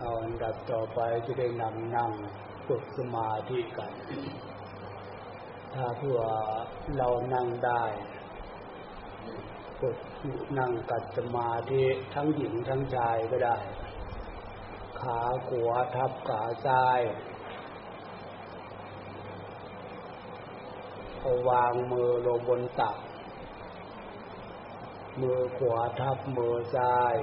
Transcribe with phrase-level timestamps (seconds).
[0.00, 2.10] เอาอันดับต่อไปจะได้นำนั่ง
[2.66, 3.92] ฝึกสมาธิกัน
[5.74, 6.18] ถ้าเพื่อ
[6.98, 7.82] เรานั่งได้
[9.80, 9.98] ฝึก
[10.58, 11.84] นั่งกัดสมาธิ
[12.14, 13.56] ทั้งหญิงทั้งชายก็ได้
[15.00, 17.00] ขาขวาทับขาซ้าย
[21.20, 22.96] เอาวางมือลงบนตัก
[25.20, 27.14] มือขวาทับมือซ้าย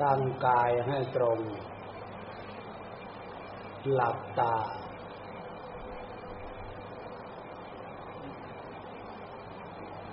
[0.00, 1.38] ตั้งกายให้ตรง
[3.92, 4.54] หลับตา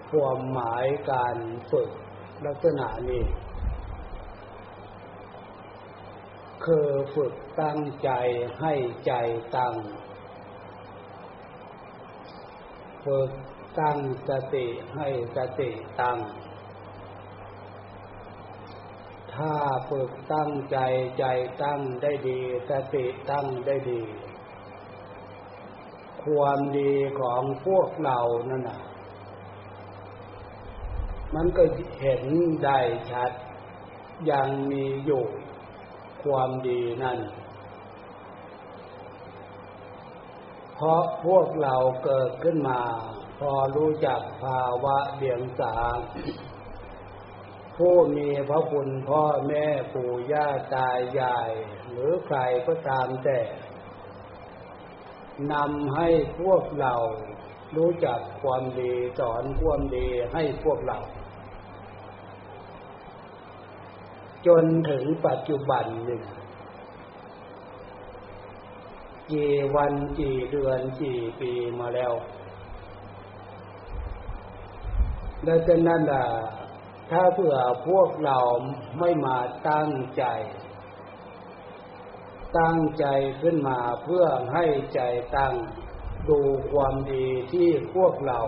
[0.09, 1.38] ความหมายการ
[1.72, 1.89] ฝึก
[2.45, 3.23] ลักษณะนี้
[6.66, 8.11] คือฝึกตั้งใจ
[8.61, 8.73] ให้
[9.08, 9.14] ใจ
[9.55, 9.73] ตั้ง
[13.05, 13.31] ฝึก
[13.80, 13.98] ตั้ง
[14.30, 15.70] สติให้สติ
[16.02, 16.17] ตั้ง
[19.39, 19.55] ถ้า
[19.89, 20.77] ฝึกตั้งใจ
[21.20, 21.25] ใจ
[21.63, 24.02] ตั้งได้ดี สติตั้งได้ดี
[26.23, 28.80] ความดีของพวกเรานั่นนะ
[31.36, 31.64] มันก็
[32.02, 32.23] เห็น
[32.64, 32.80] ได้
[33.11, 33.31] ชัด
[34.31, 35.25] ยังมีอยู่
[36.23, 37.19] ความดีนั่น
[40.75, 42.81] เพราะพวกเราเกิดขึ้นมา
[43.39, 45.75] พอรู้จักภาวะเบียงสา
[47.83, 51.52] ผู้มีพระคุณพ่อแม่ปู่ย่าตายาย
[51.91, 53.39] หรือใครก็ตามแต่
[55.52, 56.08] นำให้
[56.39, 56.94] พวกเรา
[57.75, 60.97] รู้จักความดีสอนความดีให้พวกเรา
[64.47, 66.21] จนถึงปัจจุบันหนึ่ง
[69.31, 72.14] กี่วันกี่เดือนกี่ปีมาแล้ว
[75.47, 76.23] ดังนั้นล่ะ
[77.11, 77.57] ถ้าเผื่อ
[77.88, 78.39] พวกเรา
[78.99, 79.38] ไม่มา
[79.69, 80.23] ตั้งใจ
[82.59, 83.05] ตั้งใจ
[83.41, 84.65] ขึ้นมาเพื่อให้
[84.95, 85.02] ใจ
[85.37, 85.53] ตั้ง
[86.30, 86.39] ดู
[86.71, 88.39] ความดีที่พวกเรา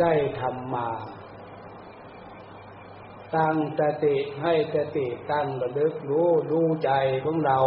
[0.00, 0.88] ได้ทำมา
[3.36, 6.90] ตั้งสติให้สติตั้งระลึกรู้ดูใจ
[7.24, 7.58] ของเรา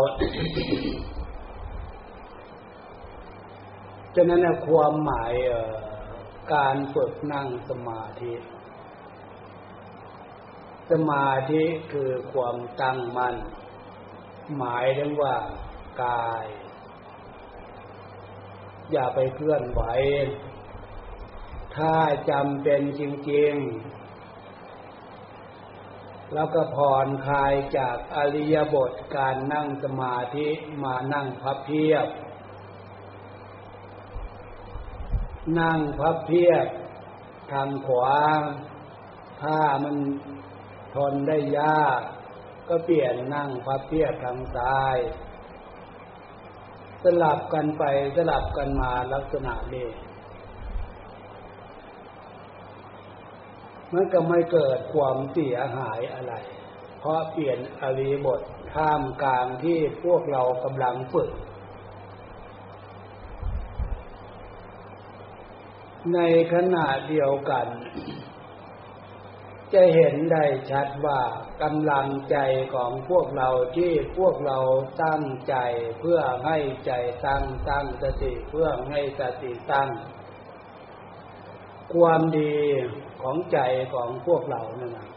[4.15, 5.33] ฉะนั้นความหมาย
[6.53, 8.33] การฝึกนั่งสมาธิ
[10.91, 13.35] สมาธิคือความตั้งมั่น
[14.57, 15.35] หมายถึงว่า
[16.03, 16.45] กาย
[18.91, 19.81] อย่าไปเคลื่อนไหว
[21.75, 21.95] ถ้า
[22.29, 23.61] จำเป็นจริง ๆ
[26.33, 30.47] แล้วก็ผ่อนคลายจากอริยบทการนั่งสมาธิ
[30.83, 32.07] มานั่งพับเพียบ
[35.59, 36.67] นั่งพับเพียบ
[37.51, 38.11] ทางขวา
[39.41, 39.95] ถ้ามัน
[40.95, 42.01] ทนได้ยาก
[42.69, 44.97] ก็เปลี่ยนนั่งพับเพียบทางซ้าย
[47.03, 47.83] สลับกันไป
[48.15, 49.87] สลับกันมาลักษณะนี้
[53.93, 56.33] มันก็ไม่เกิดความเสียหายอะไร
[56.99, 58.41] เพราะเปลี่ยนอริบท
[58.73, 61.29] ท่ามกลางที่พวกเรากำลังฝึก
[66.13, 66.19] ใน
[66.53, 67.67] ขณะเดียวกัน
[69.73, 71.21] จะเห็นได้ชัดว่า
[71.63, 72.37] กำลังใจ
[72.73, 74.59] ของพวกเราที่พวกเรา
[75.03, 75.55] ตั้งใจ
[75.99, 76.91] เพื่อให้ใจ
[77.25, 79.89] ตั้งตั้งสติเพื่อให้สติตั้ง
[81.93, 82.55] ความดี
[83.21, 83.59] ของใจ
[83.93, 85.07] ของพวกเรานั่นนะ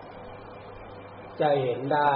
[1.41, 2.15] จะเห็นได้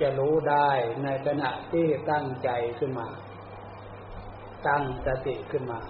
[0.00, 0.70] จะรู้ได้
[1.02, 3.08] ในขณะที่ตั้งใจขึ้นมา
[4.68, 5.80] ตั้งสติขึ้นมา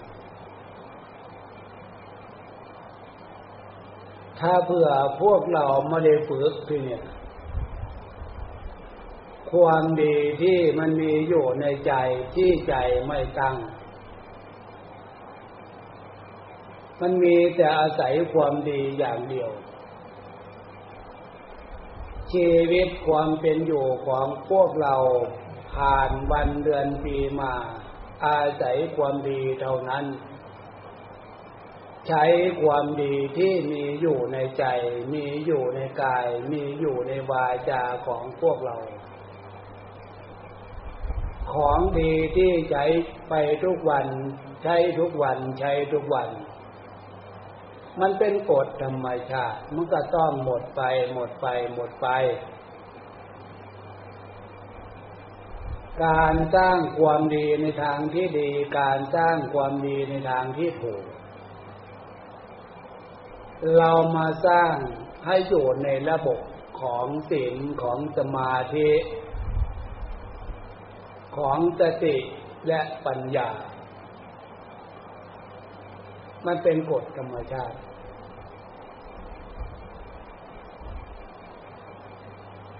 [4.46, 4.88] ถ้าเผื่อ
[5.22, 7.04] พวกเราไม่ได้ฝึกที่เนี่ย
[9.52, 11.92] ความดีที่มันมีอยู่ในใจ
[12.34, 12.74] ที่ใจ
[13.06, 13.56] ไม่ตั้ง
[17.00, 19.50] มันมีแต่อาศัยความดีอย่างเดียว
[22.32, 24.94] ชีวิตความเป็นอยู่ของพวกเรา
[25.72, 27.52] ผ่านวันเดือนปีมา
[28.26, 30.04] อาศัยความดีเท่านั้น
[32.08, 32.24] ใช้
[32.62, 34.64] ความดีที่มีอยู่ในใจ
[35.12, 38.76] มีอยู่ในกาย มีอยู่ในวาจาของพวกเรา
[41.54, 42.84] ของดีที่ใช้
[43.28, 43.34] ไป
[43.64, 44.06] ทุกวัน
[44.62, 46.28] ใช้ทุกวันใช้ทุกวัน
[48.00, 52.08] มันเป็นกฎธรรมชาติ มันก็ต้องหมดไป หมดไป หมดไป
[56.04, 58.50] การสร้างความดีในทางที่ดี
[58.80, 61.04] การสร้างความดีในทางที่ถูก
[63.76, 64.74] เรามาสร้าง
[65.26, 66.38] ให้อยู่ในระบบ
[66.80, 68.90] ของศีลของสมาธิ
[71.36, 72.16] ของสติ
[72.68, 73.50] และปัญญา
[76.46, 77.78] มันเป็นกฎธรรมชาติ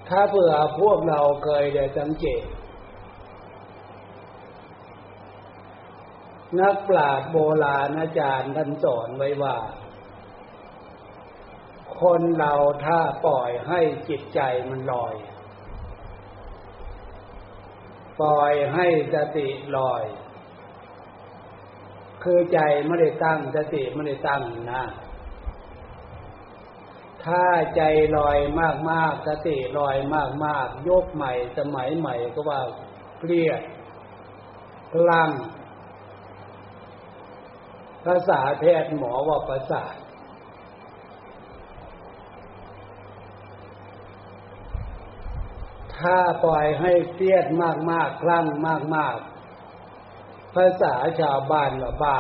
[0.09, 2.44] ถ้าเผื่อพวกเราเคยได้สังเกต
[6.61, 9.56] นักปราชญ์โบราณอาจารย์ท่านสอนไว้ว่า
[12.02, 12.55] คนเรา
[12.85, 15.14] ถ้าปล่อยให้จิตใจมันลอย
[18.20, 20.05] ปล่อยให้สติลอย
[22.23, 24.43] คือใจไม่ได้ตั้งสติไม่ได้ตั้ง
[24.73, 24.85] นะ
[27.25, 27.44] ถ้า
[27.76, 27.82] ใจ
[28.19, 28.38] ลอย
[28.91, 29.96] มากๆสติลอย
[30.44, 32.61] มากๆยกใหม่สมัยใหม่ก็ว่า
[33.19, 33.62] เครียด
[34.93, 35.31] กลัง
[38.05, 39.94] ภาษาแพทย์หมอว่าประสาท
[46.00, 47.46] ถ้าปล่อยให้เครียด
[47.91, 48.46] มากๆคลั่ง
[48.96, 49.17] มาก
[49.87, 52.19] ๆ ภาษาชาวบ้านว่าบ้า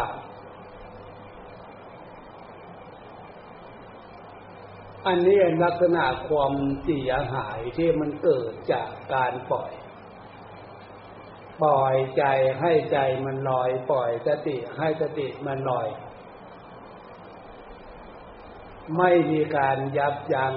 [5.06, 9.72] อันนี้ลักษณะความเสียหายที่มันเกิดจากการปล่อย
[11.62, 12.24] ปล่อยใจ
[12.60, 15.88] ให้ใจมันลอย ปล่อยสติให้สติมันลอย
[18.98, 20.54] ไม่มีการยับยัง้ง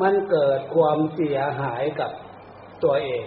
[0.00, 2.10] มันเกิดความเสียหายกับ
[2.84, 3.26] ตัวเอง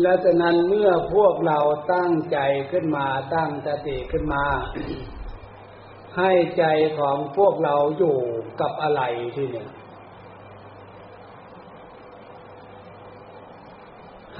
[0.00, 1.58] และฉะนั้นเมื่อพวกเรา
[1.94, 2.38] ตั้งใจ
[2.72, 4.44] ขึ้นมาตั้งสติขึ้นมา
[6.18, 6.64] ให้ใจ
[6.98, 8.18] ของพวกเราอยู่
[8.60, 9.02] กับอะไร
[9.34, 9.68] ที่เนี่ย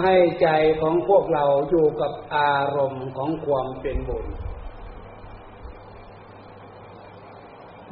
[0.00, 0.48] ให้ใจ
[0.80, 4.26] ของพวกเราอยู่กับอารมณ์ของความเป็นบุญ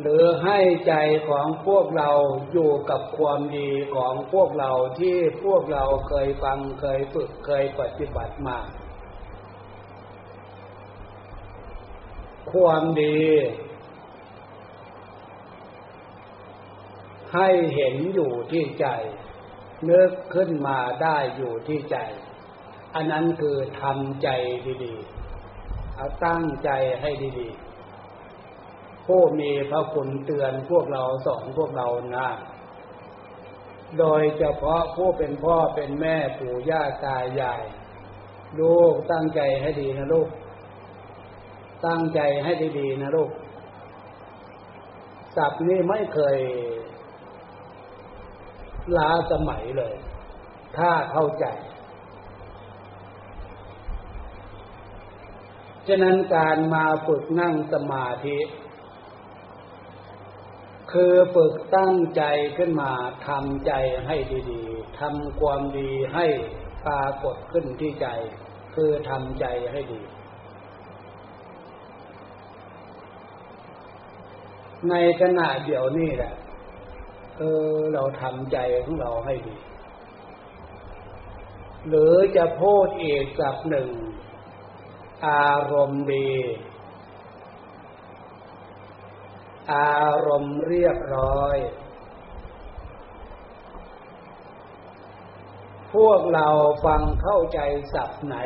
[0.00, 0.58] หรือให้
[0.88, 0.94] ใจ
[1.28, 2.10] ของพวกเรา
[2.52, 8.58] อยู่กับความดีของพวกเราที่พวกเราเคยฟังเคยฝึกเคยปฏิบัติมา
[12.52, 13.20] ความดี
[17.34, 18.86] ให้เห็นอยู่ที่ใจ
[19.90, 21.96] นึกขึ้นมาได้อยู่ที่ใจ
[22.94, 24.28] อันนั้นคือทำใจ
[24.84, 26.70] ดีๆ เอาตั้งใจ
[27.00, 27.10] ให้
[27.40, 27.67] ดีๆ
[29.08, 32.28] ผู้มีพระคุณเตือนพวกเราสอนพวกเรานะ
[33.98, 37.62] โดยเฉพาะผู้เป็นพ่อเป็นแม่ปู่ย่าตายาย
[38.60, 40.28] ลูกตั้งใจให้ดีนะลูก
[41.86, 43.30] ตั้งใจให้ดีๆนะลูก
[45.36, 46.38] ศัพท์นี้ไม่เคย
[48.96, 49.96] ล้าสมัยเลย
[50.76, 51.46] ถ้าเข้าใจ
[55.86, 58.38] ฉะนั้นการมาฝึกนั่งสมาธิ
[60.92, 62.22] คือฝึกตั้งใจ
[62.56, 62.92] ขึ้นมา
[63.28, 63.72] ทำใจ
[64.06, 64.16] ให้
[64.50, 66.26] ดีๆทำความดีให้
[66.86, 68.08] ปรากฏขึ้นที่ใจ
[68.74, 70.00] คือทำใจให้ดี
[74.90, 76.34] ในขณะเดียวนี้แหละ
[77.38, 79.56] เออเราทำใจของเราให้ดี
[81.88, 83.88] หรือจะพูดอีกสับหนึ่ง
[85.26, 86.30] อารมณ์ดี
[89.72, 91.56] อารมณ์เรียบร้อย
[95.94, 96.48] พวกเรา
[96.84, 97.60] ฟังเข้าใจ
[97.94, 98.36] สับไหน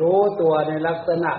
[0.00, 1.32] รู้ตัวในลักษณะ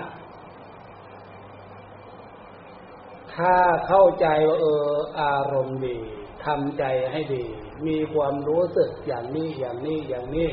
[3.34, 3.56] ถ้า
[3.88, 4.86] เข้าใจว่าเออ
[5.20, 5.98] อารมณ์ดี
[6.44, 7.44] ทำใจให้ดี
[7.86, 10.48] มีความรู้สึกอย่างนี้อย่างนี้อย่างนี้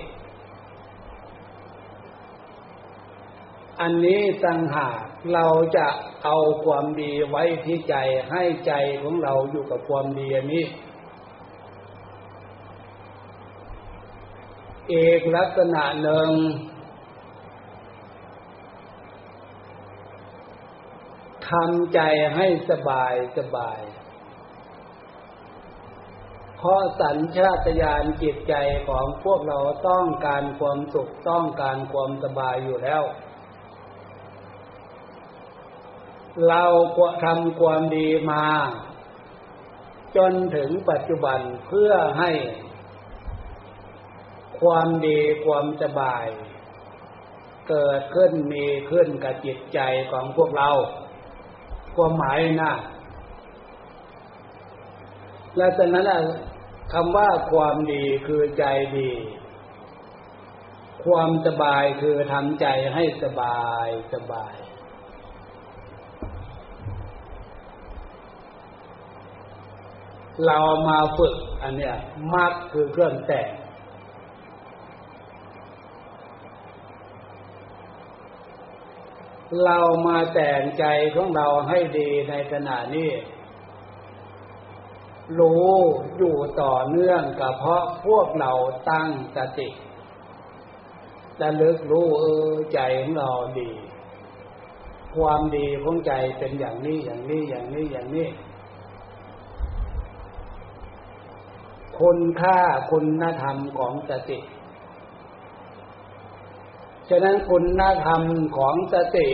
[3.82, 5.00] อันนี้ต่างหาก
[5.34, 5.46] เรา
[5.78, 5.88] จะ
[6.24, 7.96] เอาความดีไว้ที่ใจ
[8.32, 10.66] ให้ใจของเราอยู่กับความดีอันนี้
[14.90, 16.32] เอกลักษณะหนึ่ง
[21.50, 22.00] ทำใจ
[22.36, 23.80] ให้สบายสบาย
[26.58, 28.54] เพราะสัญชาตญาณจิตใจ
[28.90, 33.04] ของพวกเราต้องการความสุขต้องการความสบายอยู่แล้ว
[36.50, 36.64] เรา
[37.24, 38.46] ทำความดีมา
[40.18, 42.32] จนถึงปัจจุบันเพื่อให้
[44.60, 46.26] ความดีความสบาย
[47.70, 49.80] เกิดขึ้นมีขึ้นกับจิตใจ
[50.12, 50.70] ของพวกเรา
[51.96, 52.74] ความหมายนะ
[55.58, 56.12] และจากนั้น
[56.94, 58.66] คำว่าความดีคือใจ
[58.98, 59.12] ดี
[61.06, 64.56] ความสบายคือทำใจให้สบายสบาย
[70.46, 71.96] เรามาฝึกอันเนี้ย
[72.34, 73.50] มักคือเครื่องแต่ง
[79.66, 83.12] เรามาแต่งใจของเราให้ดีในขณะนี้
[85.40, 85.74] รู้
[86.18, 88.52] อยู่ต่อเนื่องกับเพราะพวกเรา
[88.90, 89.70] ตั้งสติ
[91.38, 93.70] และลึกรู้เออใจของเราดี
[95.16, 98.28] ความดีของใจเป็นอย่างนี้อย่างนี้อย่างนี้อย่างนี้
[102.02, 102.60] คุณค่า
[102.92, 104.40] คุณธรรมของสติ
[107.10, 108.22] ฉะนั้นคุณธรรม
[108.58, 109.28] ของสติ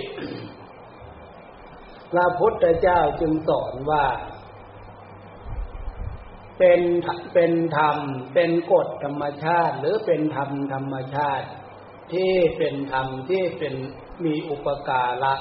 [2.12, 4.06] พระพุทธเจ้าจึงสอนว่า
[6.58, 6.82] เป็น
[7.34, 7.98] เป็นธรรม
[8.34, 11.48] เป็นกฎธรรมชาติ หรือเป็นธรรมธรรมชาติ
[12.13, 13.74] ที่เป็นธรรมที่เป็น
[14.24, 15.34] มีอุปการะ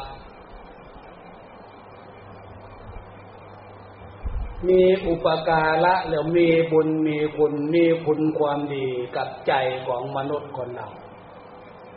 [4.69, 8.87] มีอุปการะแล้วมีบุญมีคุณมีคุณความดี
[9.17, 9.52] กับใจ
[9.87, 10.88] ของมนุษย์คนเรา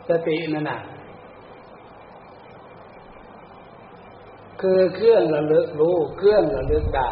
[0.08, 0.80] สตินั่นน่ะ
[4.60, 7.08] คือเครื่องระลึกรู้เครื่องระลึกได้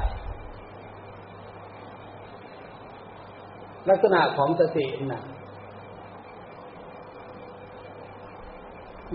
[3.88, 5.22] ลักษณะของสติน่ะ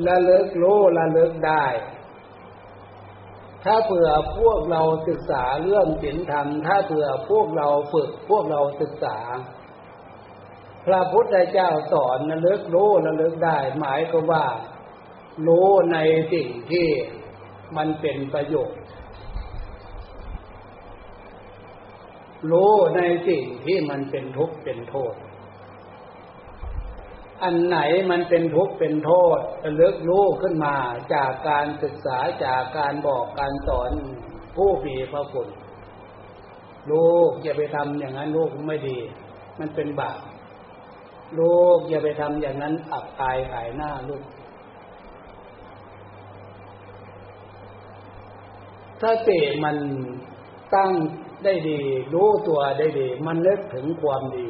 [0.08, 1.66] ระลึกรู้ระลึกได้
[3.68, 4.10] ถ้าเผื่อ
[4.40, 9.18] พวกเราศึกษาเรื่องศีลธรรม ถ้าเผื่อพวกเราฝึกพวกเราศึกษา
[10.86, 14.46] พระพุทธเจ้าสอนระลึกรู้ระลึกได้ หมายก็ว่า
[15.48, 15.98] รู้ใน
[16.34, 16.88] สิ่งที่
[17.78, 18.80] มันเป็นประโยชน์
[22.52, 25.14] รู้ในสิ่งที่มันเป็นทุกข์เป็นโทษ
[27.44, 27.78] อันไหน
[28.12, 30.76] มันเป็นทุกข์เป็นโทษระลึกรู้ขึ้นมา
[31.14, 33.92] จากการศึกษาจากการบอกการสอน
[34.56, 35.48] ผู้มีพระคุณ
[36.92, 38.98] ลูกอย่าไปทำอย่างนั้นลูกไม่ดี
[39.60, 40.20] มันเป็นบาป
[41.40, 44.24] ลูกอย่าไปทำอย่างนั้นอับอายขายหน้าลูก
[49.02, 49.30] ถ้าเต
[49.64, 49.78] มัน
[50.76, 50.92] ตั้ง
[51.44, 51.80] ได้ดี
[52.14, 54.48] รู้ตัวได้ดี มันเลิกถึงความดี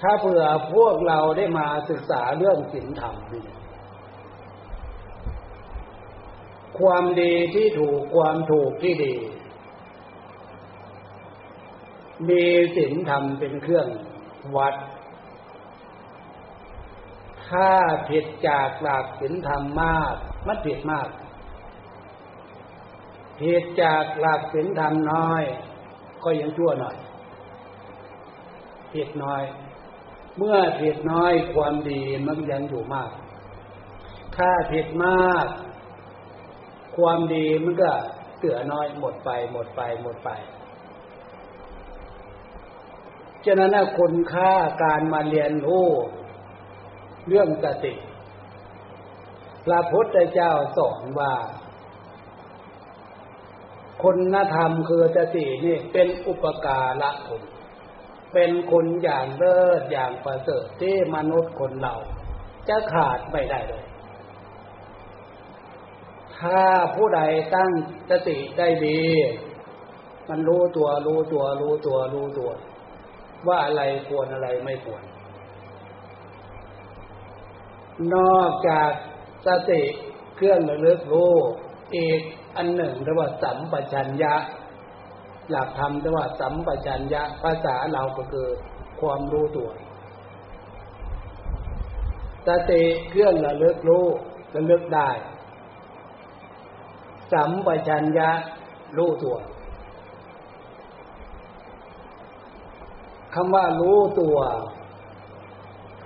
[0.00, 3.44] ถ้าเผื่อพวกเราได้มาศึกษาเรื่องศีลธรรมนี่
[6.78, 9.14] ความดีที่ถูกความถูกที่ดี
[12.28, 12.44] มี
[12.76, 13.88] ศีลธรรมเป็นเครื่อง
[14.56, 14.74] วัด
[17.48, 17.70] ถ้า
[18.10, 20.14] ผิดจากหลักศีลธรรมมาก
[20.46, 21.08] มันผิดมาก
[23.40, 25.42] ผิดจากหลักศีลธรรมน้อย
[26.24, 26.96] ก็ยังชั่วหน่อย
[28.94, 29.42] ผิดน้อย
[30.42, 33.10] เมื่อผิดน้อยความดีมันยังอยู่มาก
[34.36, 35.46] ถ้าผิดมาก
[36.96, 37.90] ความดีมันก็
[38.36, 40.30] เสือน้อยหมดไปหมดไปหมดไป
[43.44, 45.86] ฉะนั้นคุณค่าการมาเรียนรู้
[47.28, 47.94] เรื่องสติ
[49.64, 51.32] พระพุทธเจ้าสอนว่า
[54.02, 57.42] คุณธรรมคือสตินี่เป็นอุปการะคุณ
[58.32, 61.94] เป็นคนอย่างเลิศอย่างประเสริฐที่มนุษย์คนเรา
[62.68, 63.84] จะขาดไม่ได้เลย
[66.38, 66.62] ถ้า
[66.94, 67.20] ผู้ใด
[67.54, 67.70] ตั้ง
[68.10, 69.00] สติได้ดี
[70.28, 72.50] มันรู้ตัวรู้ตัว รู้ตัว รู้ตัว
[73.48, 75.02] ว่าอะไรควรอะไรไม่ควร
[78.14, 78.90] นอกจาก
[79.46, 79.82] สติ
[80.36, 81.34] เครื่องระลึกรู้
[81.96, 82.20] อีก
[82.56, 84.34] อันหนึ่งเรียกว่าสัมปชัญญะ
[85.50, 88.48] หลักธรรมเรียกว่าสัมปชัญญะภาษาเราก็คือ
[89.00, 89.70] ความรู้ตัว
[92.46, 94.06] สติเครื่องระลึกรู้
[94.54, 95.08] ระลึกได้
[97.32, 98.30] สัมปชัญญะ
[98.96, 99.36] รู้ตัว
[103.34, 104.38] คำว่ารู้ตัว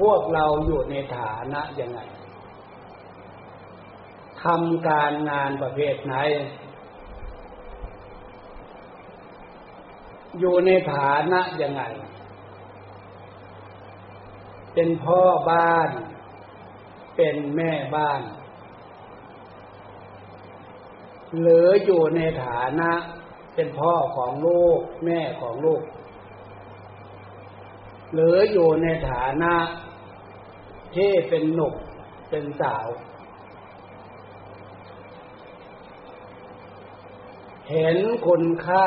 [0.01, 2.01] พวกเราอยู่ในฐานะยังไง
[4.43, 6.15] ทำการงานประเภทไหน
[10.39, 11.83] อยู่ในฐานะยังไง
[14.75, 15.91] เป็นพ่อบ้าน
[17.17, 18.21] เป็นแม่บ้าน
[21.41, 22.91] หรืออยู่ในฐานะ
[23.55, 25.83] เป็นพ่อของลูก แม่ของลูก
[28.13, 29.55] หรืออยู่ในฐานะ
[30.97, 31.75] ที่เป็นหนุ่ม
[32.31, 32.87] เป็นสาว
[37.71, 38.87] เห็นคุณค่า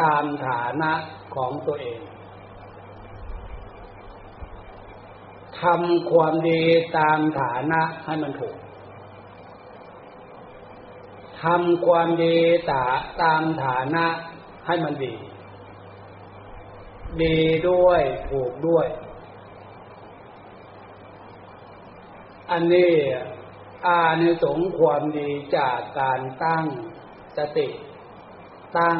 [0.00, 0.92] ตามฐานะ
[1.34, 2.00] ของตัวเอง
[5.60, 6.62] ทำความดี
[6.98, 8.56] ตามฐานะให้มันถูก
[11.42, 12.36] ทำความดี
[12.70, 12.84] ตา
[13.22, 14.06] ตามฐานะ
[14.66, 15.14] ให้มันดี
[17.22, 17.38] ดี
[17.68, 18.00] ด้วย
[18.30, 18.86] ถูกด้วย
[22.50, 22.92] อันนี้
[23.86, 26.64] อานิสงความดีจากการตั้ง
[27.36, 27.68] สติ
[28.78, 28.98] ตั้ง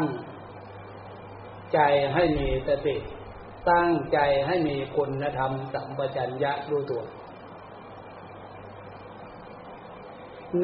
[1.75, 1.81] ใจ
[2.15, 2.97] ให้มีสติ
[3.71, 7.05] ตั้งใจให้มีคุณธรรมสัมปชัญญะรู้ตัว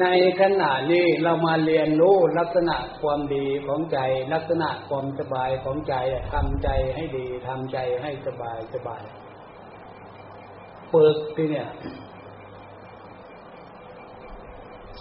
[0.01, 0.05] ใน
[0.41, 3.99] ขณะนี้เรามาเรียนรู้ลักษณะความดีของใจ
[4.33, 5.95] ลักษณะความสบายของใจ
[6.33, 9.03] ทำใจให้ดีทำใจให้สบายสบาย
[10.91, 11.69] ฝึกที่เนี่ย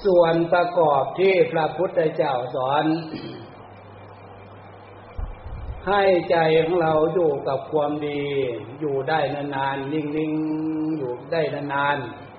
[0.04, 2.85] ส่วนประกอบที่พระพุทธเจ้าสอน
[5.86, 8.22] ให้ใจของเราอยู่กับความดี
[8.80, 12.32] อยู่ได้นานๆนิ่งๆอยู่ได้นานๆ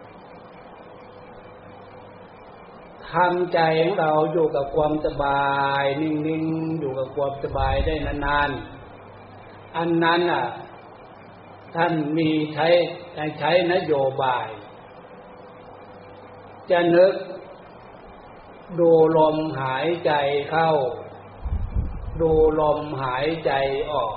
[3.10, 7.96] ทำใจของเราอยู่กับความสบาย นิ่งๆอยู่กับความสบายได้
[8.26, 10.46] นานๆอันนั้นอะ
[11.76, 12.68] ท่านมีใช้
[13.40, 14.48] ใช้นโยบาย
[16.70, 17.14] จะนึก
[18.80, 20.12] ดูลมหายใจ
[20.50, 20.70] เข้า
[22.22, 23.52] ดูลมหายใจ
[23.92, 24.14] ออก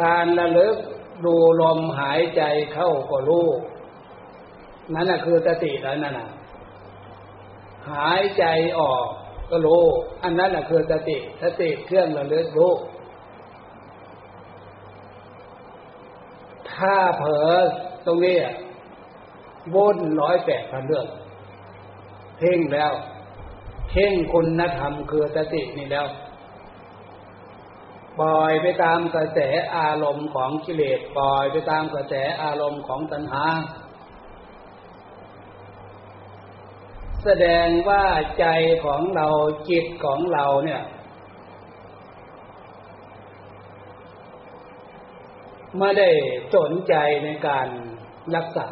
[0.00, 0.76] การระลึก
[1.24, 3.48] ดูลมหายใจเข้าก็รู้
[4.94, 6.28] นั่นคือสติแล้วนั่นน่ะ
[7.90, 8.44] หายใจ
[8.78, 9.04] ออก
[9.50, 9.84] ก็รู้
[10.22, 12.72] อันนั้นคือสติสติเครื่องระลึกรู้
[16.72, 17.52] ถ้าเผลอ
[18.06, 18.36] ตรงนี้
[19.74, 21.06] วนร้อยแปดพันเรื่อง
[22.38, 22.92] เพ่งแล้ว
[23.94, 26.06] เพ่งคุณธรรมคือสตินี่แล้ว
[28.20, 29.38] ปล่อยไปตามกระแส
[29.76, 33.44] อารมณ์ของกิเลสปล่อยไปตามกระแสอารมณ์ของตัณหา
[37.24, 38.04] แสดงว่า
[38.40, 38.46] ใจ
[38.84, 39.28] ของเรา
[39.70, 40.82] จิตของเราเนี่ย
[45.78, 46.10] ไม่ได้
[46.54, 47.68] สนใจในการ
[48.36, 48.68] รักษา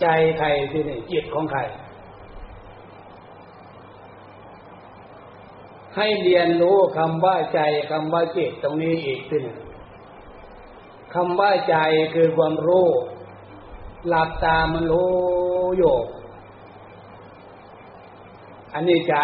[0.00, 0.06] ใจ
[0.38, 1.60] ใครที่นี่จิตของใคร
[5.96, 9.58] ให้เรียนรู้คำว่าใจคำว่าจิตตรงนี้อีกทีหนึ่ง
[11.14, 11.76] คำว่าใจ
[12.14, 12.88] คือความรู้
[14.08, 15.12] หลับตามันรู้
[15.78, 15.96] อยู่
[18.74, 19.16] อันนี้ใจ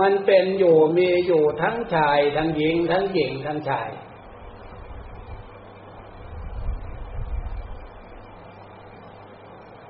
[0.00, 3.88] มันเป็นอยู่มีอยู่ทั้งชาย ทั้งหญิง ทั้งหญิง ทั้งชาย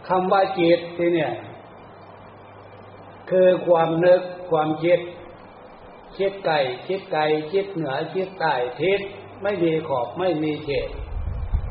[0.08, 1.32] คำว่าจิตที่เนี่ย
[3.30, 5.00] คือความนึกความคิด
[6.18, 9.00] คิดไก่คิดไก่คิดเหนือคิดใต้ทิศ
[9.42, 10.88] ไม่มีขอบไม่มีเขต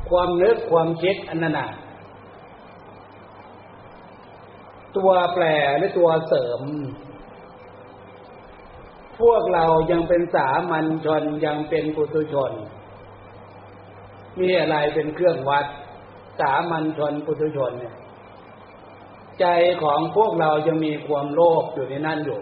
[0.09, 1.59] ความนึกความคิดอันนั้น
[4.97, 5.45] ตัวแปร
[5.77, 6.61] หรือตัวเสริม
[9.19, 12.51] พวกเรายังเป็นสามัญชนยังเป็นปุถุชน
[14.39, 15.65] มีอะไรเป็นเครื่องวัด
[16.39, 17.95] สามัญชนปุถุชนเนี่ย
[19.39, 19.45] ใจ
[19.83, 22.39] ของพวกเราจะมีความโลภอยู่ในนั้นอยู่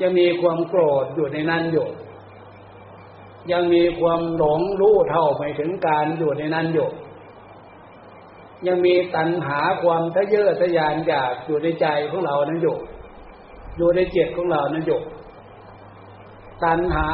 [0.00, 1.88] จะมีความโกรธอยู่ในนั้นอยู่
[3.52, 6.88] ยังมีความหลงรู้เท่าไม่ถึงการอยู่ในนั้นอยู่
[8.66, 12.76] ยังมีตัณหาความทะเยอทะยานอยากอยู่ในใจของเรานั้นอยู่
[13.76, 15.00] อยู่ในจิตของเรานั้นอยู่
[16.64, 17.08] ตัณหา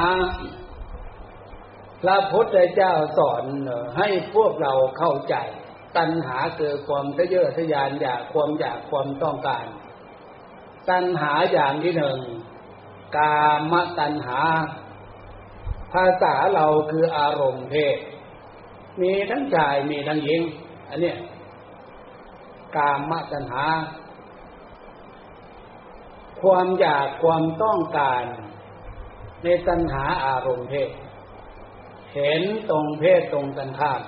[2.03, 3.45] พระพุทธเจ้าสอน
[3.99, 5.35] ให้พวกเราเข้าใจ
[5.97, 9.67] ตัณหาเกิดความทะเยอทะยานอยากความอยากความต้องการ
[10.91, 12.19] ตัณหาอย่างที่หนึ่ง
[13.17, 13.39] กา
[13.73, 14.41] มตัณหา
[15.93, 17.99] ภาษาเราคืออารมณ์เพศ
[19.01, 20.43] มีทั้งชายมีทั้งหญิง
[20.89, 21.15] อันนี้
[22.77, 23.65] กามตัณหา
[26.41, 28.23] ความอยากความต้องการ
[29.43, 30.91] ในตัณหาอารมณ์เพศ
[32.15, 34.01] เห็นตรงเพศตรงกันข้าม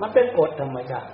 [0.00, 1.12] มันเป็นกฎธรรมชาติ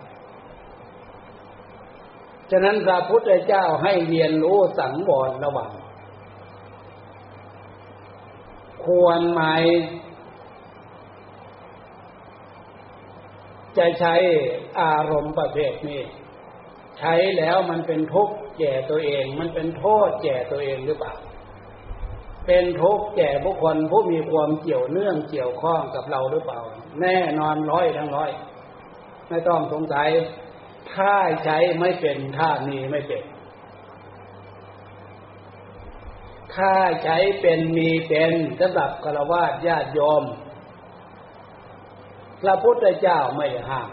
[2.51, 5.71] ฉะนั้นพระพุทธเจ้าให้เรียนรู้สังวรระวัง
[8.85, 9.43] ควรไหม
[13.79, 14.15] จะใช้
[14.81, 16.01] อารมณ์ประเภทนี้
[16.99, 21.15] ใช้แล้วมันเป็นทุกข์แก่ตัวเอง มันเป็นโทษแก่ตัวเองหรือเปล่า
[22.47, 26.61] เป็นทุกข์แก่บุคคลผู้มีความเกี่ยวเนื่องเกี่ยวข้องกับเราหรือเปล่า
[27.01, 28.31] แน่นอนร้อยทั้งร้อย
[29.33, 30.09] ไม่ต้องสงสัย
[30.95, 31.15] ถ้า
[31.45, 33.25] ใช้ไม่เป็นถ้ามีไม่เป็น
[36.55, 40.25] ถ้าใช้เป็นมีเป็นสำหรับกรวาดญาติโยม
[42.41, 43.91] พระพุทธเจ้าไม่ห้าม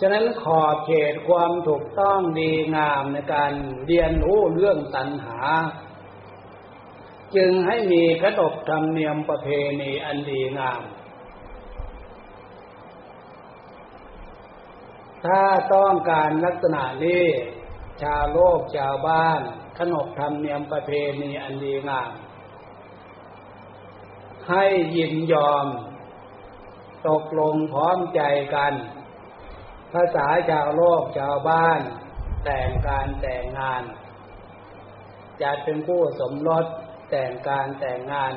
[0.00, 3.52] ฉะนั้นขอบเขตความถูกต้องดีงามในการ
[3.86, 5.40] เรียนรู้เรื่องตัณหา
[7.36, 9.48] จึงให้มีขนบธรรมเนียมประเพ
[9.80, 10.82] ณีอันดีงาม
[15.26, 15.42] ถ้า
[15.74, 17.24] ต้องการลักษณะนี้
[18.02, 19.40] ชาวโลกชาวบ้าน
[19.78, 22.10] ขนบธรรมเนียมประเพณีอันดีงาม
[24.48, 24.64] ให้
[24.96, 25.66] ยินยอม
[27.08, 28.20] ตกลงพร้อมใจ
[28.54, 28.72] กัน
[29.92, 31.80] ภาษาชาวโลกชาวบ้าน
[32.44, 33.82] แต่งการแต่งงาน
[35.42, 36.64] จะเป็นผู้สมรส
[37.10, 38.32] แต่งการแต่งงาน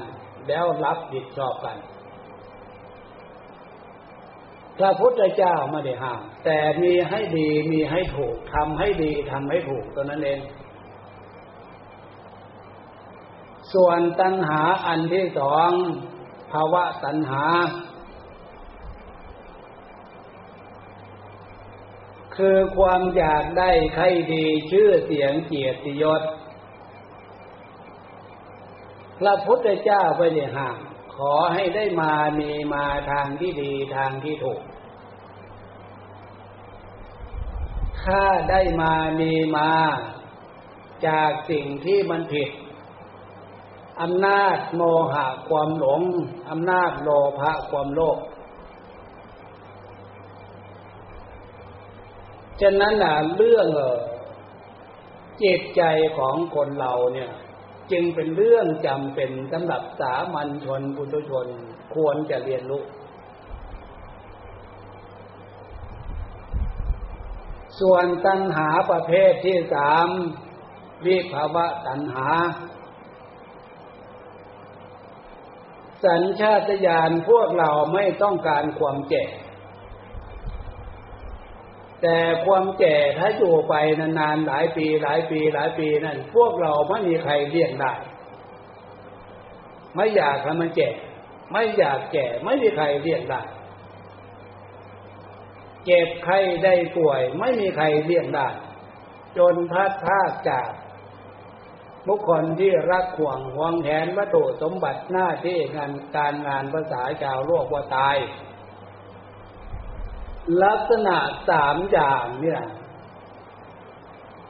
[0.48, 1.78] แล้วรับผิดชอบกัน
[4.80, 10.40] พระพุทธเจ้าไม่ได้ห้าม แต่มีให้ดีมีให้ถูกทำให้ดีทำให้ถูกตัวนั้นเอง
[13.74, 15.72] ส่วนตัณหาอันที่สอง
[16.52, 17.46] ภาวะตัณหา
[22.36, 26.22] คือความอยากได้ใครดีชื่อเสียงเกียรติยศ
[29.20, 30.78] พระพุทธเจ้าไปเนี่ยห่าง
[31.20, 34.62] ขอให้ได้มามีมาทางที่ดีทางที่ถูก
[38.02, 39.72] ถ้าได้มามีมา
[41.08, 42.50] จากสิ่งที่มันผิด
[44.02, 44.82] อำนาจโม
[45.14, 46.02] หะความหลง
[46.50, 48.18] อำนาจโลภะความโลภ
[52.62, 53.68] ฉะนั้นนะเรื่อง
[55.44, 55.82] จิตใจ
[56.18, 57.32] ของคนเราเนี่ย
[57.92, 61.48] จึงเป็นเรื่องจำเป็นสำหรับสามัญชนปุถุชน
[61.96, 62.84] ควรจะเรียนรู้
[67.80, 70.08] ส่วนตัณหาประเภทที่สาม
[71.06, 72.30] วิภาวะตัณหา
[76.06, 79.26] สัญชาตญาณพวกเราไม่ต้องการความแก่
[82.02, 87.94] แต่ความแก่ถ้าอยู่ไปนานๆหลายปีหลายปีหลายปีนั่นพวกเราไม่มีใครเลี่ยงได้
[89.96, 90.90] ไม่อยากให้มันแก่
[91.52, 93.42] ไม่อยากแก่ ไม่มีใครเลี่ยงได้
[95.86, 98.48] เจ็บใครได้ป่วย ไม่มีใครเลี่ยงได้
[99.38, 100.70] จนพัดพาจาก
[102.08, 108.18] บุคคลที่รักขวงหวงแหนวัตถุสมบัติหน้าที่งานการงานภาษาชาวโลกว่าตาย
[110.64, 111.18] ลักษณะ
[111.50, 112.62] สามอย่างเนี่ย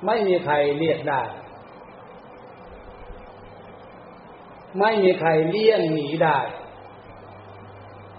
[0.06, 1.22] ไม่มีใครเรียกได้
[4.80, 6.38] ไม่มีใครเลี่ยงหนีได้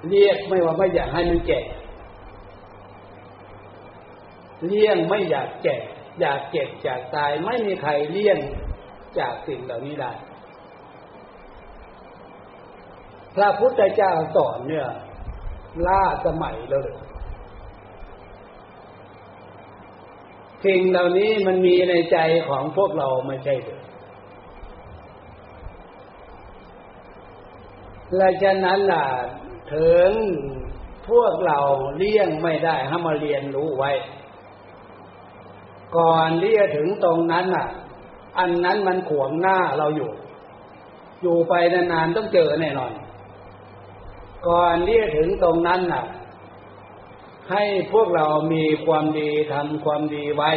[0.09, 1.61] เรียกไม่ว่าไม่อยากให้มันแก่
[4.66, 5.77] เลี่ยงไม่อยากแก่
[6.21, 8.38] อยากเจ็บอยากตาย ไม่มีใครเลี่ยง
[9.19, 10.12] จากสิ่งเหล่านี้ได้
[13.35, 14.88] พระพุทธเจ้าสอนเนี่ย
[15.87, 16.90] ล่าสมัยเลย
[20.64, 22.18] สิ่งเหล่านี้มันมีในใจ
[22.49, 23.81] ของพวกเราไม่ใช่หรือ
[28.16, 29.07] และฉะนั้นล่ะ
[29.75, 30.11] ถึง
[31.09, 31.59] พวกเรา
[31.96, 33.92] เลี่ยงไม่ได้ให้มาเรียนรู้ไว้
[35.96, 37.68] ก่อนที่จะถึงตรงนั้นน่ะ
[38.38, 40.11] อันนั้นมันขวงหน้าเราอยู่
[41.23, 42.92] อยู่ไปนานๆต้องเจอแน่นอน
[44.49, 46.05] ก่อนที่จะถึงตรงนั้นน่ะ
[47.51, 50.51] ให้พวกเรามีความดีทำความดีไว้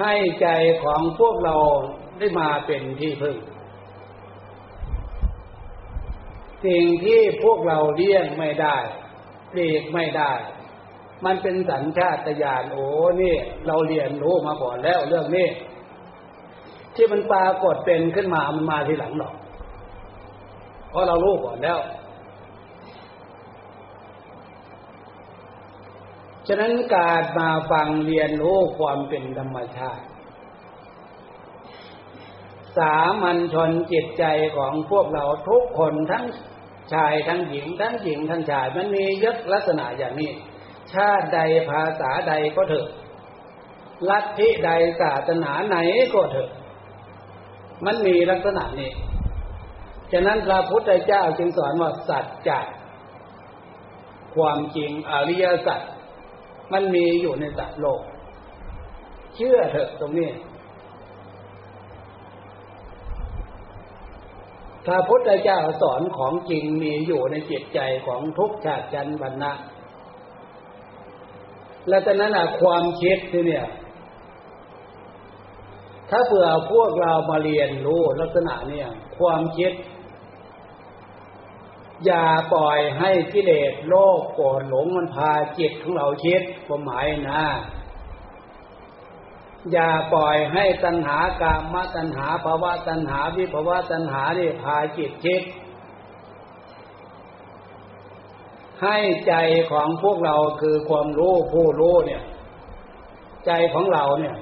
[0.00, 0.48] ให้ใจ
[0.82, 1.56] ของพวกเรา
[2.18, 3.36] ได้มาเป็นที่พึ่ง
[6.64, 8.76] สิ่งที่พวกเราเลี่ยงไม่ได้
[9.52, 10.32] ปลีกไม่ได้
[11.24, 12.86] มันเป็นสัญชาตญาณโอ้
[13.22, 15.48] นี่ เราเรียนรู้มาก่อนแล้วเรื่องนี้
[16.94, 19.34] ที่มันปรากฏเป็นขึ้นมามันมาทีหลังหรอก
[20.90, 21.78] เพราะเรารู้ก่อนแล้ว
[26.48, 30.04] ฉะนั้นการมาฟังเรียนรู้ความเป็นธรรมชาติ
[32.78, 34.24] สามัญชนจิตใจ
[34.56, 36.24] ของพวกเราทุกคนทั้ง
[36.94, 40.30] ชายทั้งหญิง ทั้งหญิงทั้งชายมันมียศลักษณะอย่างนี้
[40.92, 41.38] ชาติใด
[41.70, 42.88] ภาษาใดก็เถอะ
[44.08, 45.76] ลัทธิใดศาสนาไหน
[46.14, 46.50] ก็เถอะ
[47.84, 48.92] มันมีลักษณะนี้
[50.12, 52.58] ฉะนั้นพระพุทธเจ้าจึงสอนว่าสัจจะ
[54.34, 55.80] ความจริงอริยสัจ
[56.72, 58.02] มันมีอยู่ในสัตว์โลก
[59.36, 60.30] เชื่อเถอะตรงนี้
[64.86, 69.52] พระพุทธเจ้าสอนของจริงมีอยู่ในจิตใจของทุกชาติชันบรรณะ
[71.88, 73.66] และจากนั้นความคิดที่เนี่ย
[76.10, 79.72] ถ้าเผื่อพวกเรามาเรียนรู้ลักษณะเนี่ย ความคิด
[82.04, 87.44] อย่าปล่อยให้กิเลสโลภโกรธหลงมันพาจิตของเราคิดความหมายนะ
[89.72, 95.42] อย่าปล่อยให้ตัณหากามตัณหาภาวะตัณหาวิภาวะตัณหานี่พาจิตคิด
[98.82, 99.34] ให้ใจ
[99.70, 102.22] ของพวกเราคือความรู้ผู้รู้เนี่ย
[103.46, 104.36] ใจของเราเนี่ย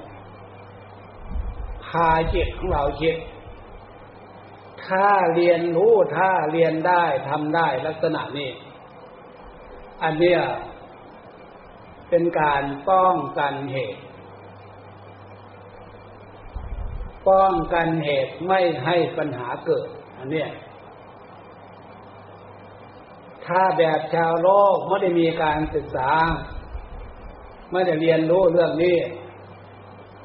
[1.87, 3.15] พาจิตของเราคิด
[4.87, 8.51] ถ้าเรียนรู้ถ้าเรียนได้ทำได้ลักษณะนี้
[10.03, 10.39] อันเนี้ย
[12.09, 14.01] เป็นการป้องกันเหตุ
[17.27, 20.49] ป้องกันเหตุไม่ให้ปัญหาเกิด อันเนี้ย
[23.45, 26.11] ถ้าแบบชาวโลกไม่ได้มีการศึกษา
[27.71, 28.97] ไม่ได้เรียนรู้เรื่องนี้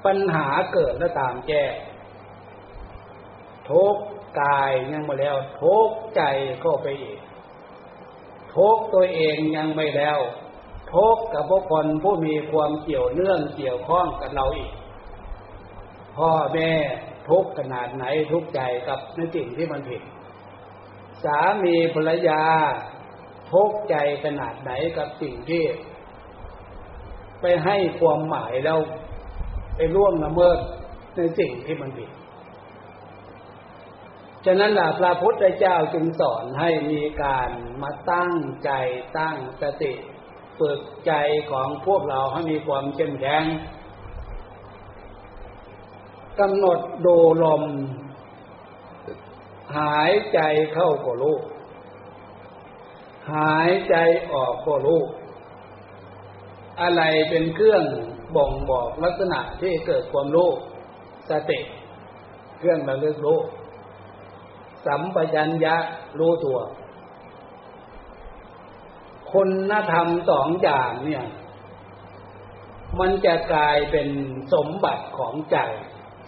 [0.05, 1.65] ปัญหาเกิดแล้วตามแก้
[3.71, 3.97] ทุก
[4.41, 6.23] กายยังไมาแล้ว ทุกใจ
[6.65, 7.19] ก็ไปอีก
[8.55, 10.19] ทุกตัวเองยังไม่แล้ว
[10.95, 14.73] ทุกกับพวกคนผู้มีความเกี่ยวเนื่องเกี่ยวข้องกับเราอีก
[16.17, 16.71] พ่อแม่
[17.29, 20.03] ทุกขนาดไหนทุกใจกับในสิ่งที่มันผิด
[21.25, 22.43] สามีภรรยา
[23.53, 25.65] ทุกใจขนาดไหนกับสิ่งที่
[27.41, 28.79] ไปให้ความหมายแล้ว
[29.77, 30.59] ไปร่วมละเมิด
[31.17, 32.11] ในสิ่งที่มันผิด
[34.47, 37.51] ฉะนั้นล่ะพระพุทธเจ้าจึงสอนให้มีการ
[37.83, 38.71] มาตั้งใจ
[39.19, 39.93] ตั้งสติ
[40.59, 41.13] ฝึกใจ
[41.51, 43.45] ของพวกเราให้มีความเข้มแข็ง
[46.41, 47.63] กำหนดดูลม
[49.79, 50.41] หายใจ
[50.73, 51.37] เข้าก็รู้
[53.35, 53.97] หายใจ
[54.33, 55.03] ออกก็รู้
[56.81, 57.85] อะไรเป็นเครื่อง
[58.37, 60.51] บ่งบอกลักษณะที่เกิดความรู้
[61.31, 61.59] สติ
[62.59, 63.41] เครื่องระลึกรู้
[64.87, 65.77] สัมปชัญญะ
[66.19, 66.59] รู้ตัว
[69.33, 71.25] คุณธรรมสองอย่างเนี่ย
[72.99, 74.09] มันจะกลายเป็น
[74.53, 75.59] สมบัติของใจ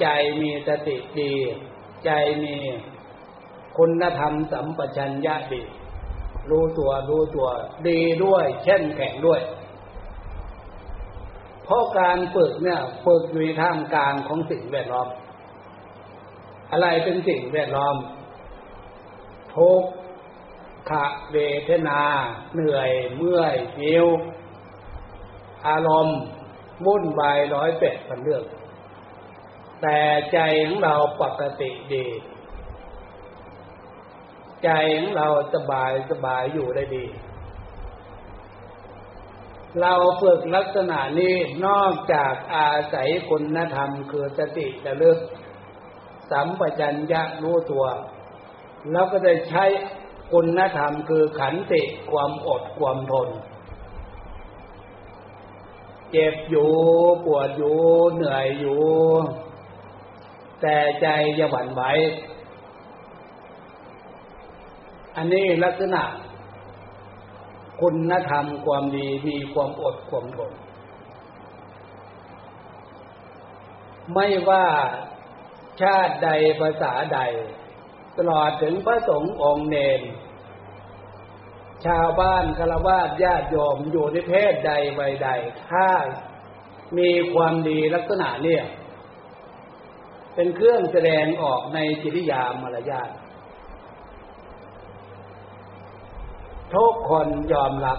[0.00, 0.06] ใจ
[0.40, 1.32] มีสติดี
[2.04, 2.10] ใจ
[2.42, 2.56] มี
[3.78, 5.62] คุณธรรมสัมปชัญญะดี
[6.50, 7.48] รู้ตัวรู้ตัว
[7.88, 9.40] ดีด้วยเช่นแข็งด้วย
[11.64, 15.08] เพราะการฝึกเนี่ยฝึกอยู่ในท่ามกลางของสิ่งแวดล้อม
[16.72, 17.96] อะไรเป็นสิ่งแวดล้อม
[19.56, 19.82] ทุก
[20.90, 20.92] ข
[21.32, 21.38] เว
[21.68, 22.00] ทนา
[22.54, 24.06] เหนื่อยเมื่อยหิว
[25.66, 26.20] อารมณ์
[26.84, 28.44] มุ่นวายร้อยเป็ดพันเรื่อง
[29.82, 29.98] แต่
[30.32, 32.06] ใจของเราปกติดี
[34.64, 37.06] ใจของเราสบายสบายอยู่ได้ดี
[39.80, 41.34] เราฝึกลักษณะนี้
[41.66, 45.18] นอกจากอาศัยคุณธรรมคือสติระเลึก
[46.30, 47.84] สัมปชัญญะรู้ตัว
[48.90, 49.64] แล้วก็ได้ใช้
[50.32, 53.28] คุณธรรมคือขันติความอดความทน
[56.10, 56.70] เจ็บอยู่
[57.24, 57.76] ปวดอยู่
[58.12, 58.82] เหนื่อยอยู่
[60.60, 61.06] แต่ใจ
[61.38, 61.82] จะหวั่นไหว
[65.16, 66.02] อันนี้ลักษณะ
[67.80, 70.52] คุณธรรมความดีมีความอดความทน
[74.14, 74.64] ไม่ว่า
[75.80, 76.28] ชาติใด
[76.60, 77.20] ภาษาใด
[78.18, 80.00] ตลอดถึงพระสงฆ์องค์เนร
[81.86, 85.28] ชาวบ้านคารวะญาติโยมอยู่ในเพศใดใบใด
[85.70, 85.88] ถ้า
[86.98, 88.64] มีความดีลักษณะเนี่ย
[90.34, 93.10] เป็นเครื่องแสดงออกในจิริยามารยาท
[96.74, 97.98] ทุกคนยอมรับ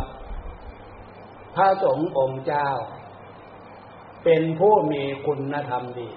[1.55, 2.69] พระสงฆ์องค์เจ้า
[4.23, 6.09] เป็นผู้มีคุณธรรมดี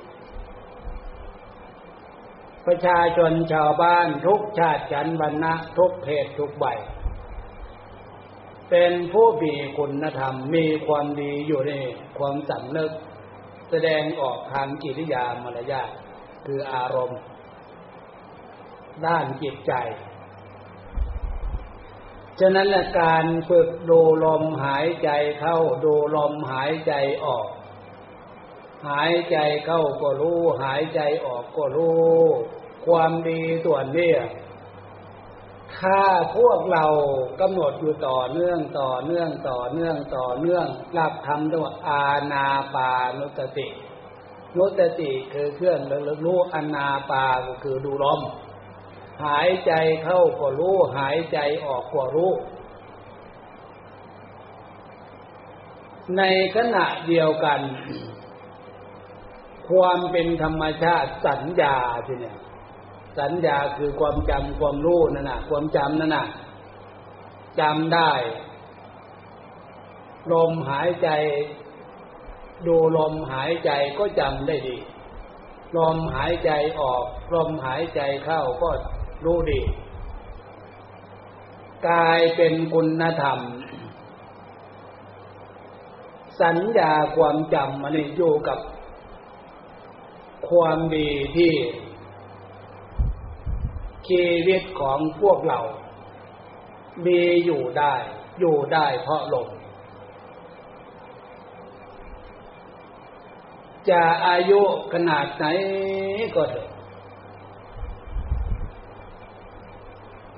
[2.67, 6.67] ประชาชนชาวบ้านทุกชาติชันวรรณะทุกเพศทุกใบ
[8.71, 11.73] เป็นผู้มีคุณธรรมมีความดีอยู่ใน
[12.19, 12.91] ความสำนึก
[13.71, 15.91] แสดงออกทางกิริยามารยาท
[16.47, 17.21] คืออารมณ์
[19.07, 19.73] ด้านจิตใจ
[22.41, 22.69] ฉะนั้น
[23.01, 26.93] การฝึกดูลมหายใจเข้าดูลมหายใจ
[27.25, 27.47] ออก
[28.89, 32.25] หายใจเข้าก็รู้ หายใจออกก็รู้
[32.87, 34.13] ความดีส่วนนี้
[35.79, 36.03] ถ้า
[36.37, 36.87] พวกเรา
[37.41, 43.69] กำหนดอยู่ต่อเนื่องต่อเนื่องต่อเนื่องต่อเนื่องหลับทำตัวอาณาปานุสติ
[44.57, 48.21] นุสติคือเครื่องระลึกรู้อานาปาก็คือดูลม
[49.25, 49.73] หายใจ
[50.03, 52.33] เข้าก็รู้ หายใจออกก็รู้
[56.17, 56.23] ใน
[56.57, 57.61] ขณะเดียวกัน
[59.69, 62.37] ความเป็นธรรมชาติสัญญาทีเนี่ย
[63.19, 66.27] สัญญาคือความจำความรู้นั่นน่ะความจำนั่นน่ะ
[67.61, 68.13] จำได้
[70.33, 71.09] ลมหายใจ
[72.67, 74.77] ดูลมหายใจก็จำได้ดี
[75.77, 76.51] ลมหายใจ
[76.81, 78.71] ออก ลมหายใจเข้าก็
[79.25, 79.61] รู้ดี
[81.89, 83.39] กลายเป็นคุณธรรม
[86.41, 88.59] สัญญาความจำมันอยู่กับ
[90.49, 91.53] ความดีที่
[94.09, 95.61] ชีวิตของพวกเรา
[97.07, 97.95] มีอยู่ได้
[98.41, 99.49] อยู่ได้เพราะลม
[103.91, 104.61] จะอายุ
[104.93, 105.47] ขนาดไหน
[106.35, 106.69] ก็เถอะ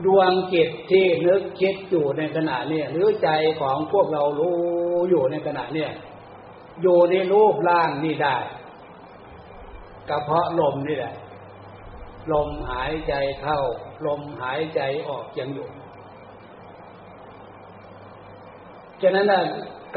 [0.04, 3.28] ดวงจิตที่นึกคิดอยู่ในขณะนี้หรือใจ
[3.60, 4.56] ของพวกเรารู้
[5.10, 5.86] อยู่ในขณะนี้
[6.82, 8.36] อยู่ในรูปร่างนี่ได้
[10.08, 11.14] กระเพาะลมนี่แหละ
[12.32, 13.60] ลมหายใจเข้า
[14.06, 15.68] ลมหายใจออกยังอยู่
[19.02, 19.32] ฉะนั้น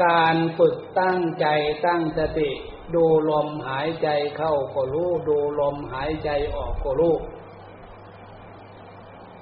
[0.04, 1.46] การฝึกตั้งใจ
[1.86, 2.50] ตั้งสติ
[2.94, 7.16] ดูลมหายใจเข้าก็รู้ ดูลมหายใจออกก็รู้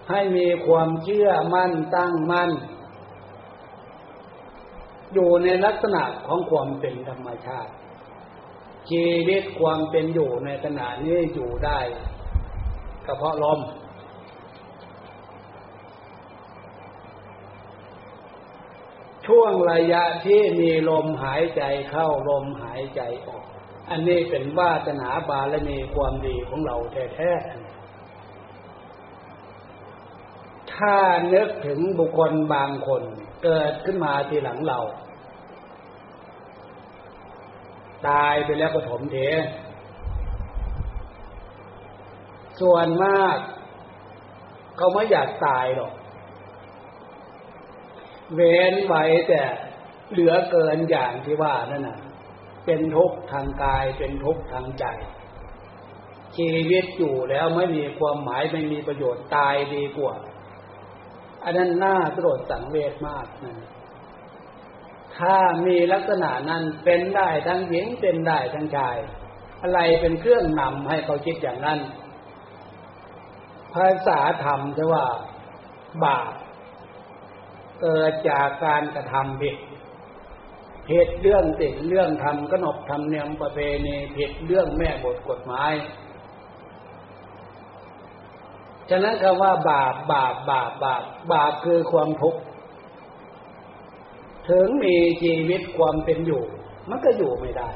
[0.08, 2.50] ให้มีความเชื่อมั่นตั้งมั่น
[5.14, 7.72] อยู่ในลักษณะของความเป็นธรรมชาติ
[8.90, 11.80] ชีวิตความเป็นอยู่ในขณะนี้อยู่ได้
[13.06, 13.60] ก็เพาะลม
[19.26, 23.44] ช่วงระยะที่มีลมหายใจเข้าลมหายใจออก
[23.90, 26.76] อันนี้เป็นวาสนาบารมีความดีของเรา
[27.14, 27.50] แท้ๆ
[30.74, 30.96] ถ้า
[31.34, 33.02] นึกถึงบุคคลบางคน
[33.44, 34.80] เกิดขึ้นมาทีหลังเรา
[38.08, 39.16] ตายไปแล้วก็ถมเท
[42.60, 43.36] ส่วนมาก
[44.76, 45.92] เขาไม่อยากตายหรอก
[48.34, 49.42] เว้นไว้แต่
[50.10, 51.98] เหลือเกินอย่างที่ว่านั่นน่ะ
[52.64, 54.84] เป็นทุกข์ทางกายเป็นทุกข์ทางใจ
[56.36, 60.14] ชีวิตอยู่แล้วไม่มีความหมายไม่มีประโยชน์ตายดีกว่า
[61.44, 63.54] อันนั้นน่าสลดสังเวชมากนะ
[65.18, 68.96] ถ้ามีลักษณะนั้นเป็นได้ทั้งหญิงเป็นได้ทั้งชาย
[69.62, 71.78] อะไรเป็นเครื่องนำให้เขาคิดอย่างนั้น
[73.74, 75.04] ภาษาธรรมจะว่า
[76.04, 76.32] บาป
[77.80, 79.56] เกิดจากการกระทำผิด
[80.88, 85.72] ผิดเรื่องติดเรื่องทำขนบธรรมเนียมประเพณีผิดเรื่องแม่บทกฎหมาย
[88.90, 91.02] ฉะนั้นคำว่าบาปบาปบาปบาป
[91.32, 92.40] บาปคือความทุกข์
[94.48, 96.42] ถึงมีชีวิตความเป็นอยู่
[96.88, 97.70] มันก็อยู่ไม่ได้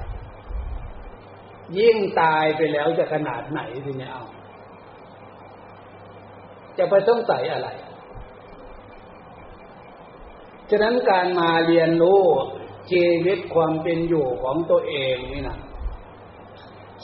[1.78, 4.24] ยิ่งตายไปแล้วจะขนาดไหนทีนี้เอา
[6.79, 7.69] จะไปต้องใส่อะไร
[10.71, 12.21] ฉะนั้นการมาเรียนรู้
[12.91, 15.59] ชีวิตความเป็นอยู่ของตัวเองนี่นะ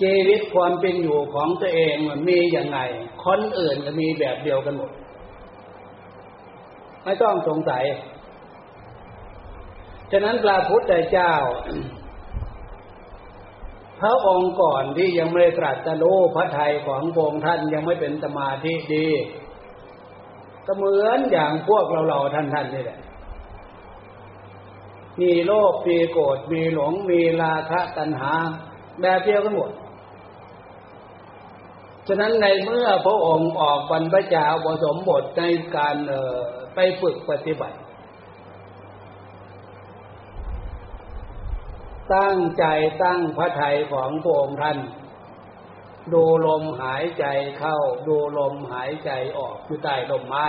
[0.00, 2.78] ชีวิตความเป็นอยู่ของตัวเองมันมีอย่างไง
[3.24, 4.90] คนอื่นก็มีแบบเดียวกันหมด
[7.04, 7.84] ไม่ต้องสงสัย
[10.12, 11.32] ฉะนั้นพระพุทธเจ้า
[14.00, 19.06] พระองค์ก่อนที่ยังไม่ตรัสรู้พระทัยของพงค์ท่านยังไม่เป็นสมาธิดี
[20.66, 22.98] ก็เหมือนอย่างพวกเราเราท่านท่านนี่แหละ
[25.20, 28.32] มีโลภมีโกรธมีหลงมีราคะตัณหา
[29.00, 29.70] แบบเดียวกันหมด
[32.08, 35.42] ฉะนั้นในเมื่อพระองค์ออกบรรพชาผสมบทใน
[35.76, 35.96] การ
[36.74, 37.76] ไปฝึกปฏิบัติ
[42.14, 42.64] ตั้งใจ
[43.02, 44.78] ตั้งพระทัยของพระองค์ท่าน
[46.12, 47.24] ดูลมหายใจ
[47.58, 47.76] เข้า
[48.08, 50.46] ดูลมหายใจออกอยู่ใต้ลมไม้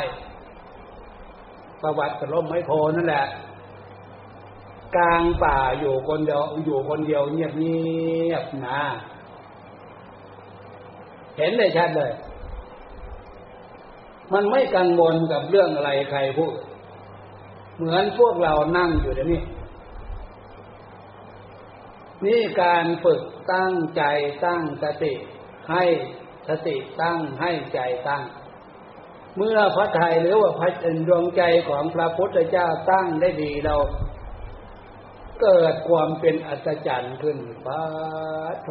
[1.81, 3.25] ประวัติกับลมไม้โพนั่นแหละ
[4.95, 7.81] กลางป่าอยู่คนเดียวอยู่คนเดียวเงียบเงี
[8.31, 8.81] ยบนะ
[11.37, 12.11] เห็นได้ชัดเลย
[14.33, 16.55] มันไม่กังวลกับเรื่องอะไรใครพูด
[17.77, 19.41] เหมือนพวกเรานั่งอยู่เดี๋ยวนี้
[22.25, 23.21] นี่การฝึก
[23.53, 24.03] ตั้งใจ
[24.45, 25.13] ตั้งสติ
[25.73, 25.85] ให้
[26.47, 28.23] สติตั้งให้ใจตั้ง
[29.37, 30.69] เมื่อพระไทยหรือว่าพระ
[31.07, 33.75] ดวงใจของพระพุทธเจ้าตั้งได้ดีเรา
[35.41, 37.81] เกิดความเป็นอัศจรรย์ขึ้นป้า
[38.63, 38.69] โท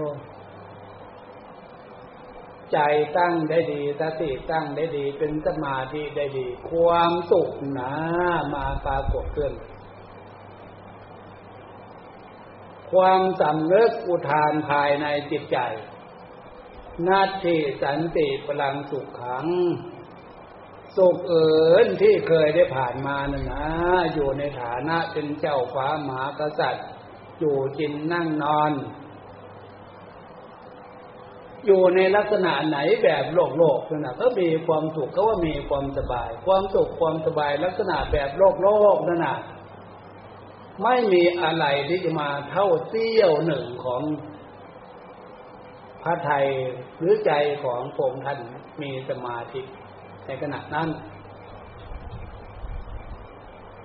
[2.73, 2.79] ใจ
[3.19, 7.93] ตั้งได้ดีสติตั้งได้ดีเป็นสมาธิได้ดี ความสุขหนา
[8.55, 9.53] มาปรากฏขึ้น
[12.93, 15.59] ความสำเนึกอุทานภายในจิตใจ
[17.09, 19.47] นาทีสันติพลังสุขขัง
[20.97, 23.67] สุขเอิญที่เคยได้ผ่านมานั่นนะ
[24.15, 26.87] อยู่ในฐานะเป็นเจ้าฟ้ามหากษัตริย์
[27.39, 28.73] อยู่กินนั่งนอน
[31.67, 39.37] อยู่ในลักษณะไหนแบบโลกโลกนั่นนะก็มีความสุขก็ว่ามีความสบาย ความสุขความสบายลักษณะแบบโลกโลกนั่นนะ
[40.83, 44.03] ไม่มีอะไรที่จะมาเท่าเสี้ยวหนึ่งของ
[46.03, 46.47] พระไทย
[46.99, 47.33] หรือใจ
[47.65, 48.39] ของพงท่าน
[48.83, 49.61] มีสมาธิ
[50.27, 50.89] ในขณะนั้น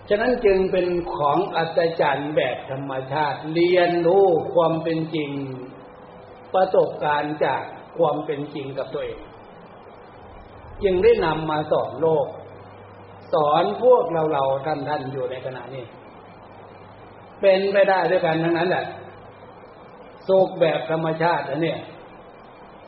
[0.10, 5.32] ฉะนั้นจึงเป็นของอัศจรรย์แบบธรรมชาติ เรียนรู้ความเป็นจริง
[6.54, 7.62] ประสบการณ์จาก
[7.98, 9.20] ความเป็นจริงกับตัวเอง
[10.84, 12.28] จึงได้นำมาสอนโลก
[13.34, 15.86] สอนพวกเราเราท่านท่านอยู่ในขณะนี้
[17.42, 18.86] เป็นไปได้ด้วยกันทั้งนั้นแหละ
[20.28, 21.76] สุขแบบธรรมชาติอันนี้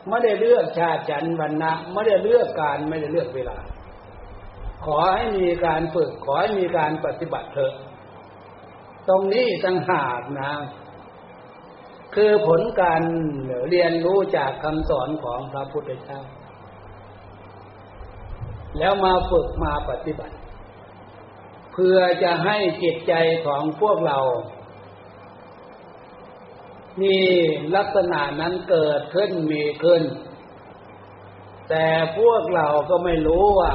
[0.08, 3.58] ไม่ได้เลือกชาติฉันวันนะไม่ได้เลือกการไม่ได้เลือกเวลา
[4.84, 7.74] ขอให้มีการฝึก ขอให้มีการปฏิบัติเถอะ
[9.08, 10.52] ตรงนี้ตั้งหากนะ
[12.14, 13.02] คือผลการ
[13.68, 16.20] เรียนรู้จากคำสอนของพระพุทธเจ้า
[18.78, 20.36] แล้วมาฝึกมาปฏิบัติ
[21.72, 23.12] เพื่อจะให้จิตใจ
[23.46, 24.18] ของพวกเรา
[27.02, 27.18] มี
[27.76, 30.02] ลักษณะนั้นเกิดขึ้นมีขึ้น
[31.68, 31.86] แต่
[32.18, 33.72] พวกเราก็ไม่รู้ว่า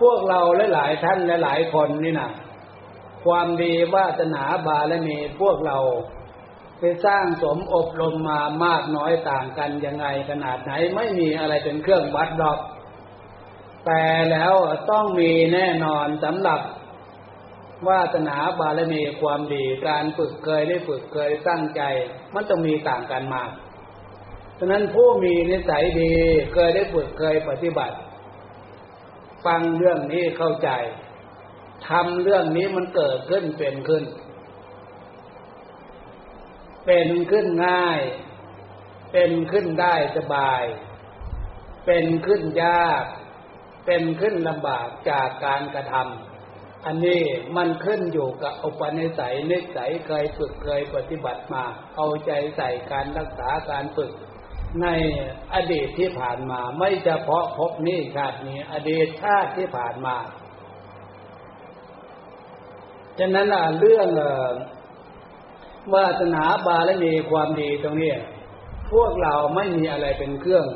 [0.00, 0.40] พวกเรา
[0.74, 2.30] หลายๆท่านหลายๆคนนี่นะ
[3.24, 5.78] ความดีวาสนาบารมีพวกเรา
[6.78, 12.58] ไปสร้างสมอบรมมามากน้อยต่างกันยังไงขนาดไหนไม่มีอะไรเป็นเครื่องวัดดอก
[13.86, 14.54] แต่แล้ว
[14.90, 16.60] ต้องมีแน่นอนสำหรับ
[17.88, 21.82] วาสนาบารมีความดีการฝึกเคยได้ฝึกเคยตั้งใจ
[22.34, 23.50] มันต้องมีต่างกันมาก
[24.58, 26.12] ฉะนั้นผู้มีนิสัยดี
[26.54, 27.96] เคยได้ฝึกเคยปฏิบัติ
[29.46, 30.70] ฟังเรื่องนี้เข้าใจ
[31.88, 34.04] ทำเรื่องนี้มันเกิดขึ้นเป็นขึ้น
[36.86, 38.00] เป็นขึ้นง่าย
[39.12, 40.62] เป็นขึ้นได้สบาย
[41.86, 43.04] เป็นขึ้นยาก
[43.86, 46.29] เป็นขึ้นลำบากจากการกระทำ
[46.86, 47.22] อันนี้
[47.56, 51.64] มันขึ้นอยู่กับอุปนิสัยนิสัยเคยฝึกเคยปฏิบัติมา
[51.96, 54.12] เอาใจใส่การรักษาการฝึก
[54.82, 54.86] ใน
[55.54, 60.16] อดีตที่ผ่านมา ไม่เฉพาะพบนี้ชาตินี้ อดีตชาติที่ผ่านมา
[63.18, 64.08] ฉะนั้นล่ะเรื่อง
[65.94, 68.14] วาสนาบารมีความดีตรงนี้
[68.92, 70.66] พวกเราไม่มีอะไรเป็นเครื่อง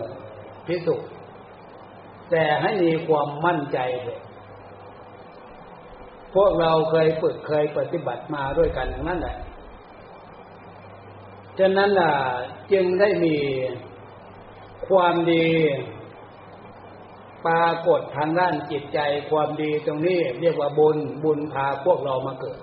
[0.67, 1.11] พิสูจน์
[2.31, 4.21] แต่ให้มีความมั่นใจเถอะ
[6.35, 9.37] พวกเราเคยฝึกเคยปฏิบัติมาด้วยกันอย่างนั้นแหละ
[11.59, 12.13] ฉะนั้นล่ะ
[12.73, 13.37] จึงได้มี
[14.89, 15.47] ความดี
[17.47, 18.99] ปรากฏทางด้านจิตใจ
[19.31, 22.59] ความดีตรงนี้เรียกว่าบุญบุญพาพวกเรามาเกิด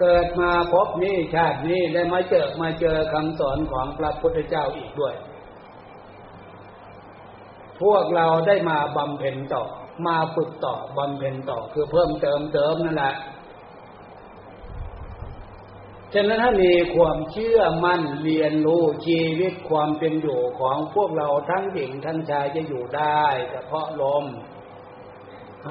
[0.00, 5.14] เกิดมาพบนี้ชาตินี้ได้มาเจอมาเจอคำสอนของพระพุทธเจ้าอีกด้วย
[7.82, 9.62] พวกเราได้มาบำเพ็ญต่อ
[10.06, 13.14] มาฝึกต่อบำเพ็ญต่อคือเพิ่มเติมเติมนั่นแหละ
[16.14, 24.24] ฉะนั้นถ้ามีความเชื่อมั่นเรียนรู้ชีวิตความเป็นอยู่ของพวกเราทั้งหญิงทั้งชายจะอยู่ได้เฉพาะลม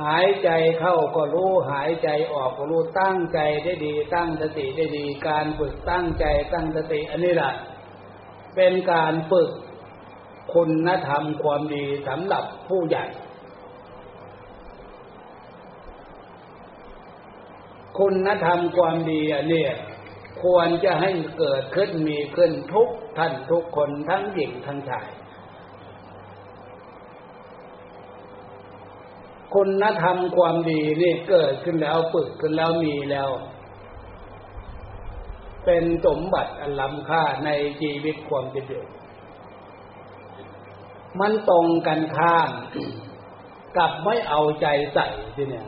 [0.02, 0.50] หายใจ
[0.80, 7.54] เข้าก็รู้หายใจออกก็รู้ตั้งใจได้ดี ตั้งสติได้ดี การฝึกตั้งใจตั้งสติอันนี้แหละ
[8.56, 9.50] เป็นการฝึก
[10.54, 13.06] คุณธรรมความดีสำหรับผู้ใหญ่
[17.98, 19.66] คุณธรรมความดีอันนี้
[20.44, 25.08] ควรจะให้เกิดขึ้นมีขึ้นทุกท่านทุกคนทั้งหญิงทั้งชาย
[29.54, 33.30] คุณธรรมความดีนี่เกิดขึ้นแล้วฝึกขึ้นแล้วมีแล้ว
[35.66, 38.84] เป็นสมบัติอันล้ำค่าในชีวิตความเป็นอยู่
[41.20, 42.50] มันตรงกันข้าม
[43.78, 45.68] กับไม่เอาใจใส่ที่เนี่ย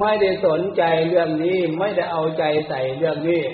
[0.00, 3.44] ไม่ได้สนใจเรื่องนี้ไม่ได้เอาใจใส่เรื่องนี้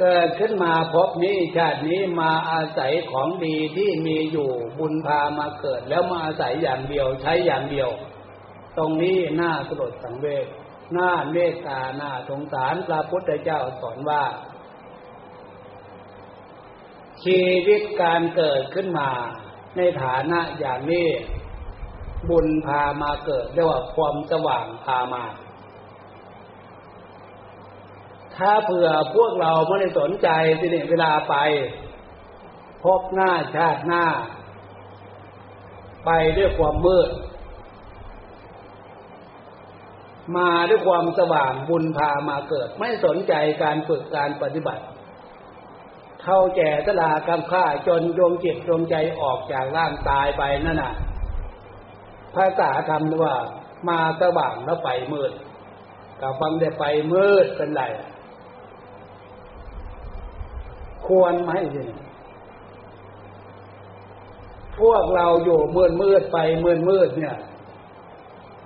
[0.00, 7.90] เกิดขึ้นมาพบนี้ชาตินี้มาอาศัยของดีที่มีอยู่บุญพามาเกิด แล้วมาอาศัยอย่างเดียวใช้อย่างเดียว
[8.78, 10.46] ตรงนี้น่าสลดสังเวช
[10.96, 14.24] น่าเมตตาน่าสงสารพระพุทธเจ้าสอนว่า
[17.24, 19.10] ชีวิตการเกิดขึ้นมา
[19.76, 21.08] ในฐานะอย่างนี้
[22.30, 25.24] บุญพามาเกิดเรียกว่าความสว่างพามา
[28.36, 31.34] ถ้าเผื่อพวกเราไม่ได้สนใจที่นี่เวลาไป
[32.84, 34.04] พบหน้าชาติหน้า
[36.04, 37.10] ไปด้วยความมืด
[40.36, 44.84] มาด้วยความสว่างบุญพามาเกิด ไม่สนใจการฝึกการปฏิบัติ
[46.22, 50.94] เท่าแก่ตลากำค่าจนดวงจิตดวงใจออกจากร่างตายไปนั่นน่ะ
[52.36, 53.34] ภาษาธรรมว่า
[53.88, 55.32] มาสว่างแล้วไปมืด
[56.20, 57.82] กับฟังได้ไปมืดเป็นไร
[61.06, 61.82] ควรไหมสิ
[64.78, 67.36] พวกเราอยู่มืดมืดไปมืดมืดเนี่ย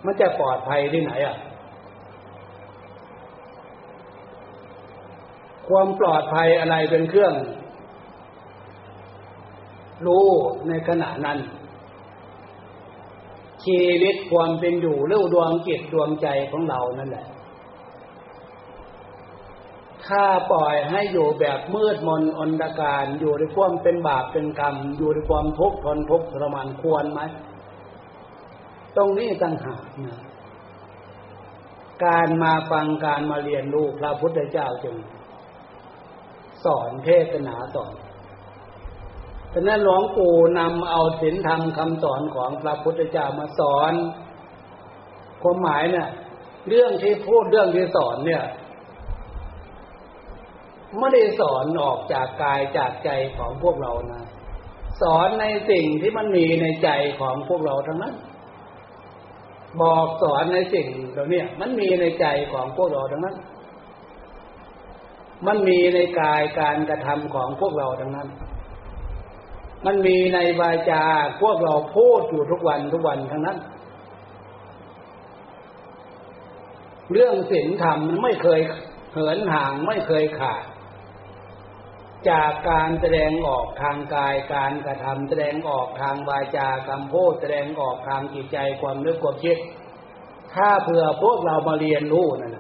[0.04, 1.36] มันจะปลอดภัยที่ไหนอะ
[5.68, 7.34] ความปลอดภัยอะไรเป็นเครื่อง
[10.06, 10.26] รู้
[10.68, 11.38] ในขณะนั้น
[13.66, 17.26] ชีวิตความเป็นอยู่เรื่องดวงจิตดวงใจของเรานั่นแหละ
[20.06, 27.20] ถ้าปล่อยให้อยู่แบบมืดมนอนตการอยู่ในความเป็นบาปเป็นกรรม อยู่ในความทุกข์ทนทุกข์ทรมานควรไหม
[28.96, 30.20] ตรงนี้ตั้งหากนะ
[32.04, 34.96] การมาฟังการมาเรียนรู้พระพุทธเจ้าจึง
[36.64, 37.92] สอนเทศนาสอน
[39.52, 43.92] ฉะนั้นหลวงปู่นำเอาศีลธรรมคำสอนของพระพุทธเจ้ามาสอน
[45.42, 46.08] ความหมายเนี่ย
[46.68, 48.44] เรื่องที่พูดเรื่องที่สอนเนี่ย
[50.98, 54.22] ไม่ได้สอนออกจากกายจากใจของพวกเรานะ
[55.02, 56.90] สอนในสิ่งที่มันมีในใจ
[57.20, 58.14] ของพวกเราทั้งนั้น
[59.82, 63.36] บอกสอนในสิ่งเหล่านี้มันมีในใจของพวกเราทั้งนั้น
[65.46, 68.28] มันมีในกายการกระทำของพวกเราทั้งนั้น
[69.84, 71.02] มันมีในวาจา
[71.40, 73.58] พวกเราพูดอยู่ทุกวันทุกวันทั้งนั้น
[77.12, 78.60] เรื่องศีลธรรมมันไม่เคย
[79.12, 80.64] เหินห่างไม่เคยขาด
[82.30, 89.58] จากการแสดงออกทางกายการกระทำแสดงออกทางวาจากำพูดแสดงออกทางจิตใจความนึกความคิด
[90.54, 92.55] ถ้าเผื่อพวกเรามาเรียนรู้นั่น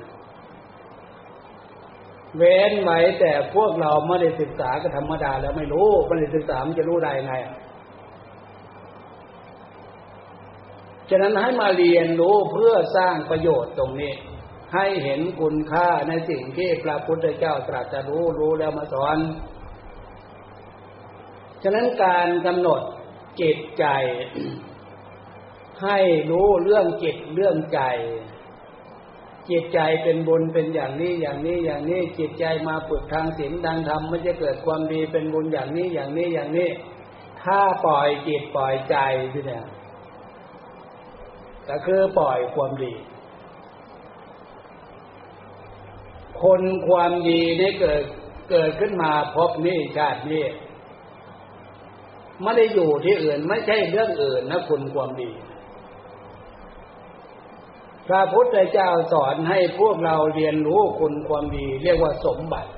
[2.36, 7.34] เว้นไว้แต่พวกเราไม่ได้ศึกษาก็ธรรมดาแล้วไม่รู้ไม่ได้ศึกษามันจะรู้ได้ไง
[11.10, 14.12] ฉะนั้นให้มาเรียนรู้เพื่อสร้างประโยชน์ตรงนี้
[14.74, 19.18] ให้เห็นคุณค่าในสิ่งที่พระพุทธเจ้าตรัสรู้รู้แล้วมาสอน
[21.62, 22.80] ฉะนั้นการกำหนด
[23.40, 23.84] จิตใจ
[25.84, 25.98] ให้
[26.30, 27.80] รู้เรื่องจิตเรื่องใจ
[29.50, 36.68] จิตใจเป็นบุญเป็นอย่างนี้อย่างนี้อย่างนี้จิตใจมาฝึกทางศีลทางธรรมไม่จะเกิดความดีเป็นบุญอย่างนี้อย่างนี้อย่างนี้
[37.42, 38.96] ถ้าปล่อยจิตปล่อยใจ
[39.32, 39.64] ที่เนี่ย
[41.68, 42.94] ก็คือปล่อยความดี
[46.42, 48.02] คนความดีได้เกิด
[48.50, 50.44] เกิดขึ้นมาพบนี้ชาตินี้
[52.42, 55.30] ไม่ได้อยู่ที่อื่นไม่ใช่เรื่องอื่นนะคุณความดี
[58.08, 62.70] พระพุทธเจ้าสอนให้พวกเราเรียนรู้คุณความดี เรียกว่าสมบัติ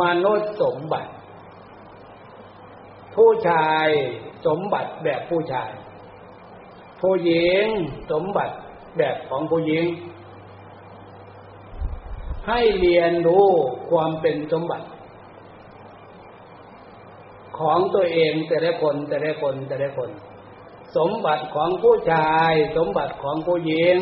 [0.00, 1.10] มนุษย์สมบัติ
[3.14, 3.88] ผู้ชาย
[4.46, 5.70] สมบัติแบบผู้ชาย
[7.00, 7.64] ผู้หญิง
[8.12, 8.54] สมบัติ
[8.98, 9.84] แบบของผู้หญิง
[12.48, 13.46] ให้เรียนรู้
[13.90, 14.86] ความเป็นสมบัติ
[17.58, 20.10] ของตัวเองแต่ละคนแต่ละคนแต่ละคน
[20.96, 23.98] สมบัติของผู้ชาย สมบัติของผู้หญิง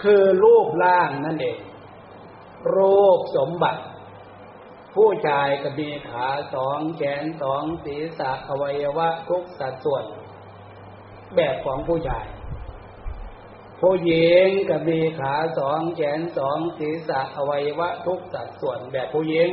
[0.00, 1.58] คือรูปร่างนั่นเอง
[2.76, 3.82] รูปสมบัติ
[4.94, 10.04] ผู้ชายก็มีขาสองแขนสองศีรษะอวัยวะทุกสัดส่วน
[11.36, 12.26] แบบของผู้ชาย
[13.80, 19.48] ผู้หญิงก็มีขาสองแขนสองศีรษะอวัยวะทุกสัดส่วนแบบผู้หญิง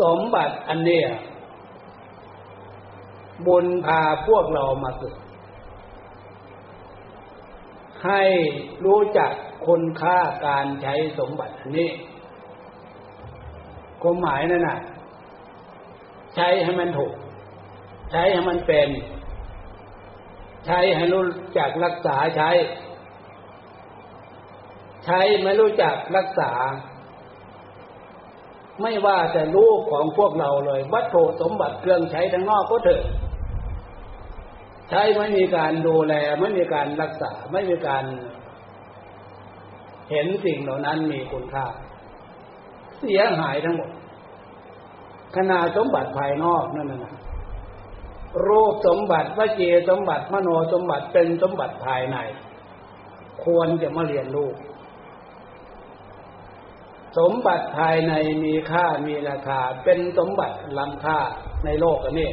[0.00, 1.06] สมบัติอันเนี้ย
[3.46, 5.16] บุญพาพวกเรามาเกิด
[8.04, 8.22] ให้
[8.84, 9.32] รู้จัก
[9.66, 11.90] คุณค่าการใช้สมบัติอันนี้
[14.02, 14.78] ความหมายนั่นน่ะ
[16.34, 17.14] ใช้ให้มันถูก
[18.10, 18.88] ใช้ให้มันเป็น
[20.66, 21.24] ใช้ให้รู้
[21.58, 22.50] จักรักษาใช้
[25.04, 26.52] ใช้ไม่รู้จักรักษา
[28.82, 33.02] ไม่ว่าแต่ลูกของพวกเราเลย วัตถุสมบัติเครื่องใช้ทั้งนอกก็เถอะ
[34.90, 38.04] ใช้ไม่มีการดูแล ไม่มีการรักษา ไม่มีการ
[40.10, 41.66] เห็นสิ่งเหล่านั้นมีคุณค่า
[42.98, 43.90] เสียหายทั้งหมด
[45.36, 47.14] ขนาดสมบัติภายนอกนั่นนะ
[48.46, 52.16] รูปสมบัติวจีสมบัติมโนสมบัติเป็นสมบัติภายใน
[53.44, 54.48] ควรจะมาเรียนรู้
[57.16, 58.12] สมบัติภายใน
[58.44, 61.18] มีค่ามีราคา เป็นสมบัติล้ำค่า
[61.64, 62.30] ในโลกอันนี้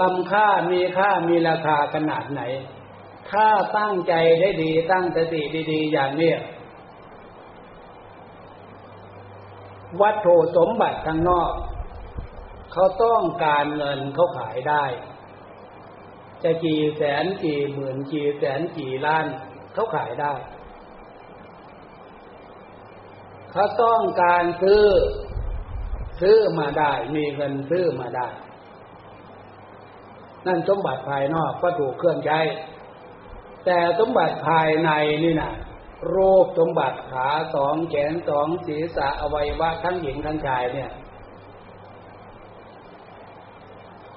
[0.00, 2.42] ล้ำค่ามีค่ามีราคาขนาดไหน
[3.30, 3.46] ถ้า
[3.78, 6.32] ตั้งใจได้ดีตั้งสติดี ๆ อย่างนี้
[10.00, 11.52] วัตถุสมบัติข้างนอก
[12.72, 14.84] เขาต้องการเงินเขาขายได้
[16.42, 19.26] จะกี่แสนกี่หมื่นกี่แสนกี่ล้าน
[19.74, 20.32] เขาขายได้
[23.52, 24.84] เขาต้องการซื้อ
[26.20, 28.28] ซื้อมาได้ มีเงินซื้อมาได้
[30.46, 32.40] นั่นสมบัติภายนอกก็ถูกเครื่องใช้
[33.64, 34.90] แต่สมบัติภายใน
[35.24, 35.52] นี่นะ
[36.08, 40.90] โรูปสมบัติขาสองแขนสองศีรษะอวัยวะทั้งหญิงทั้งชายเนี่ย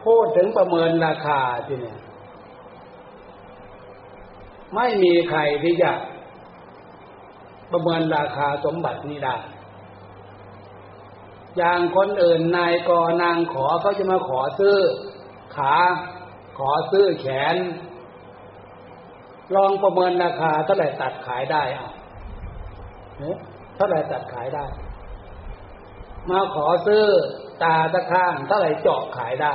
[0.03, 1.99] พูดถึงประเมินราคาที่เนี่ย
[4.75, 5.91] ไม่มีใครที่จะ
[7.71, 9.35] ประเมินราคาสมบัตินี้ได้
[11.57, 12.91] อย่างคนอื่นนายก
[13.23, 14.77] นางขอเขาจะมาขอซื้อ
[15.55, 15.75] ขา
[16.57, 17.55] ขอซื้อแขน
[19.55, 21.89] ลองประเมินราคาเท่าไหร่ตัดขายได้อะ
[23.75, 24.65] เท่าไหร่ตัดขายได้
[26.29, 27.03] มาขอซื้อ
[27.63, 29.53] ตาตะข้างเท่าไหร่เจาะขายได้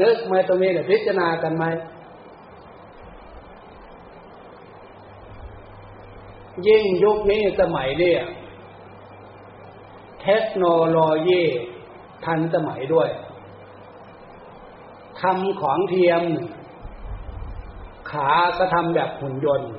[0.00, 1.64] นึกมตรงนี้เนี่ยพิจารณากันไหม
[6.66, 8.22] ยิ่งยุคนี้สมัยเนี่ย
[10.22, 11.42] เทคโนโลยี
[12.24, 13.08] ทันสมัยด้วย
[15.20, 16.22] ทำของเทียม
[18.10, 19.70] ขาก็ทำแบบหุ่นยนต์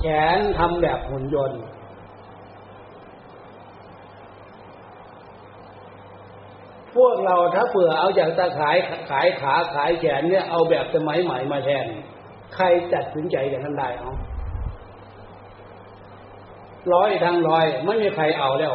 [0.00, 1.60] แขนทำแบบหุ่นยนต์
[6.94, 8.76] พวกเราถ้าเผื่อเอาจากตาขาย
[9.10, 11.86] ขายขาขายแขนเนี่ยเอาแบบสมัยใหม่มาแทน
[12.54, 14.12] ใครจัดสินใจอย่างนั้นได้เอา
[16.92, 18.74] ร้อยทางร้อยไม่มีใครเอาแล้ว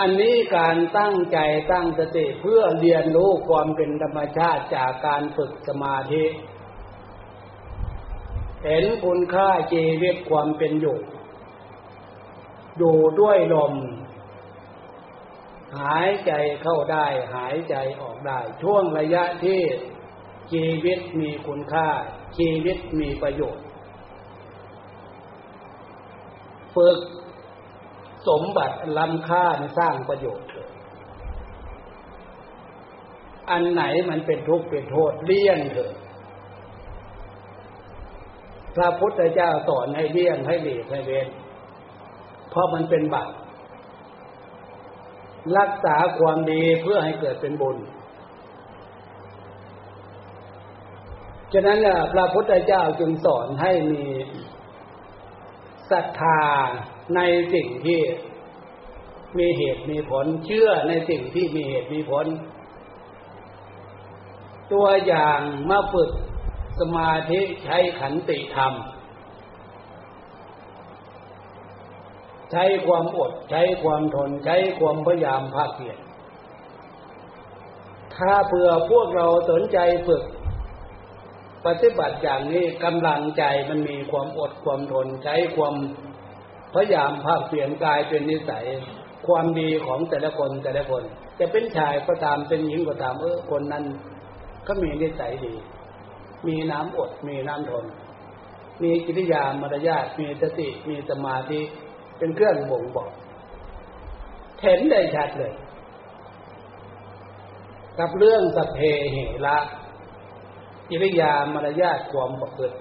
[0.00, 1.38] อันนี้การตั้งใจ
[1.72, 6.24] ตั้งสติเพื่อเรียนรู้ความเป็นธรรมชาติจากการฝึกสมาธิ
[8.64, 10.98] เห็นคุณค่าชีวิตความเป็นอยู่
[12.78, 13.74] อยู่ด้วยลม
[15.80, 16.32] หายใจ
[16.62, 19.60] เข้าได้ หายใจออกได้ ช่วงระยะที่
[20.52, 21.88] ชีวิตมีคุณค่า
[22.38, 23.64] ชีวิตมีประโยชน์
[26.80, 26.98] ฝึก
[28.28, 29.44] สมบัติล้ำค่า
[29.78, 30.68] สร้างประโยชน์เถิด
[33.50, 35.94] อันไหนมันเป็นทุกข์เป็นโทษเลี่ยงเถิด
[38.76, 41.28] พระพุทธเจ้าสอนให้เลี่ยงให้หลีกให้เว้น
[42.50, 43.30] เพราะมันเป็นบาป
[45.58, 47.76] รักษาความดีเพื่อให้เกิดเป็นบุญ
[51.52, 51.78] ฉะนั้น
[52.12, 54.04] พระพุทธเจ้าจึงสอนให้มี
[55.92, 56.40] ศรัทธา
[57.16, 57.20] ใน
[57.54, 58.00] สิ่งที่
[59.38, 62.26] มีเหตุมีผลเชื่อในสิ่งที่มีเหตุมีผล
[64.72, 66.10] ตัวอย่างมาฝึก
[66.80, 68.72] สมาธิใช้ขันติธรรม
[72.50, 75.98] ใช้ความอดใช้ความทนใช้ความพยายามภาคเพียร
[78.14, 80.22] ถ้าเผื่อพวกเราสนใจฝึก
[81.66, 85.74] ปฏิบัติอย่างนี้กำลังใจมันมีความอดความทนใช้ความ
[86.74, 88.64] พยายามภาคเปลี่ยนกายเป็นนิสัย
[89.26, 91.02] ความดีของแต่ละคนแต่ละคน
[91.38, 93.84] จะเป็นชายก็ตามเป็นหญิงก็ตามเออคนนั้น
[94.66, 95.54] ก็มีนิสัยดี
[96.46, 97.84] มีน้ำอดมีน้ำทน
[98.82, 101.60] มีกิริยามารยาทมีสติมีสมาธิ
[102.18, 103.10] เป็นเครื่องบ่งบอก
[104.62, 105.52] เห็นได้ชัดเลย
[107.98, 108.80] กับเรื่องสัพเพ
[109.12, 109.56] เหระ
[110.90, 112.76] กิริยามารยาทความประพฤติ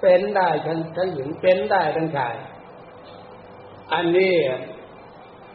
[0.00, 2.34] เป็นได้ทั้งทั้งหญิงเป็นได้ทั้งชาย
[3.92, 4.34] อันนี้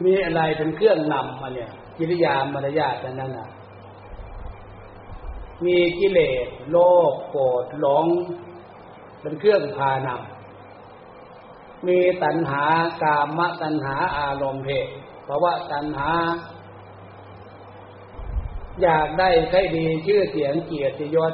[0.04, 3.48] มีอะไรเป็นเครื่องนำมาเนี่ย กิริยามารยาทนั้นน่ะ
[5.64, 6.76] มีกิเลสโล
[7.12, 8.06] ภโกรธหลง
[9.20, 12.64] เป็นเครื่องพานำมีตัณหา
[13.02, 14.88] กามตัณหาอารมณ์เพศ
[15.24, 16.10] เพราะว่าตัณหา
[18.82, 21.32] อยากได้ใช้ดีชื่อเสียงเกียรติยศ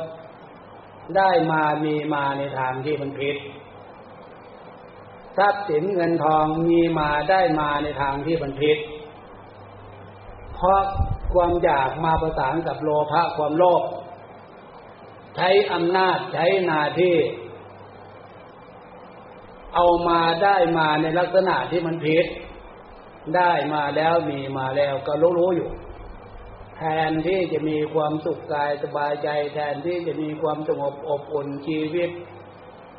[1.17, 3.37] ได้มามีมาในทางที่มันผิด
[5.39, 8.79] ทรัพย์สินเงินทองมีมาได้มาในทางที่บันทิด
[10.55, 10.81] เพราะ
[11.35, 13.83] ความอยากมาประสานกับโลภะความโลภ
[15.37, 17.17] ใช้อำนาจใช้นาที่
[19.75, 22.27] เอามาได้มาในลักษณะที่มันผิด
[23.37, 25.69] ได้มาแล้วมีมาแล้วก็รู้รู้อยู่
[26.77, 32.11] แทนที่จะมีความสุขกายสบายใจ แทนที่จะมีความสงบอบอุ่นชีวิต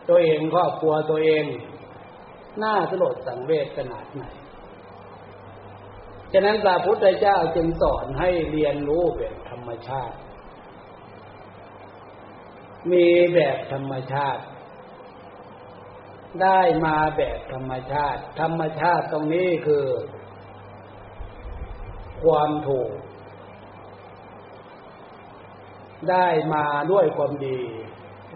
[0.10, 1.46] ตัวเองครอบครัวตัวเอง
[2.64, 4.24] น่าสลดสังเวชขนาดไหน
[6.34, 10.18] ฉะนั้นพระพุทธเจ้าจึงสอนให้เรียนรู้แบบธรรมชาติ
[12.92, 14.44] มีแบบธรรมชาติ
[16.42, 19.86] ได้มาแบบธรรมชาติ ธรรมชาติตรงนี้คือ
[22.24, 22.90] ความถูก
[26.12, 27.60] ได้มาด้วยความดี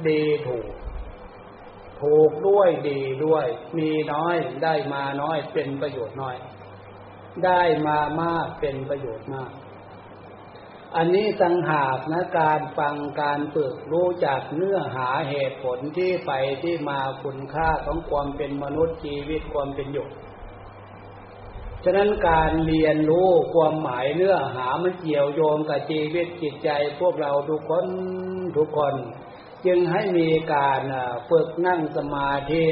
[0.09, 0.67] ดีถูก
[2.01, 3.45] ถูกด้วยดีด้วย
[3.77, 6.35] มีน้อยได้มาน้อยเป็นประโยชน์น้อย
[7.45, 9.51] ได้มามากเป็นประโยชน์มาก
[10.95, 16.31] อันนี้สังหากนะการฟังการฝึกรู้จักเนื้อหาเหตุผลที่ไป
[16.63, 26.69] ที่มาคุณค่าของความเป็นมนุษย์ชีวิตความเป็นอยู่ะนั้นการเรียนรู้ความหมายเนื้อหามันเกี่ยวโยงกับชีวิตจิตใจ
[26.99, 27.85] พวกเราทุกคน
[28.57, 28.95] ทุกคน
[29.65, 30.81] จึงให้มีการ
[31.29, 32.65] ฝึกนั่งสมาธิ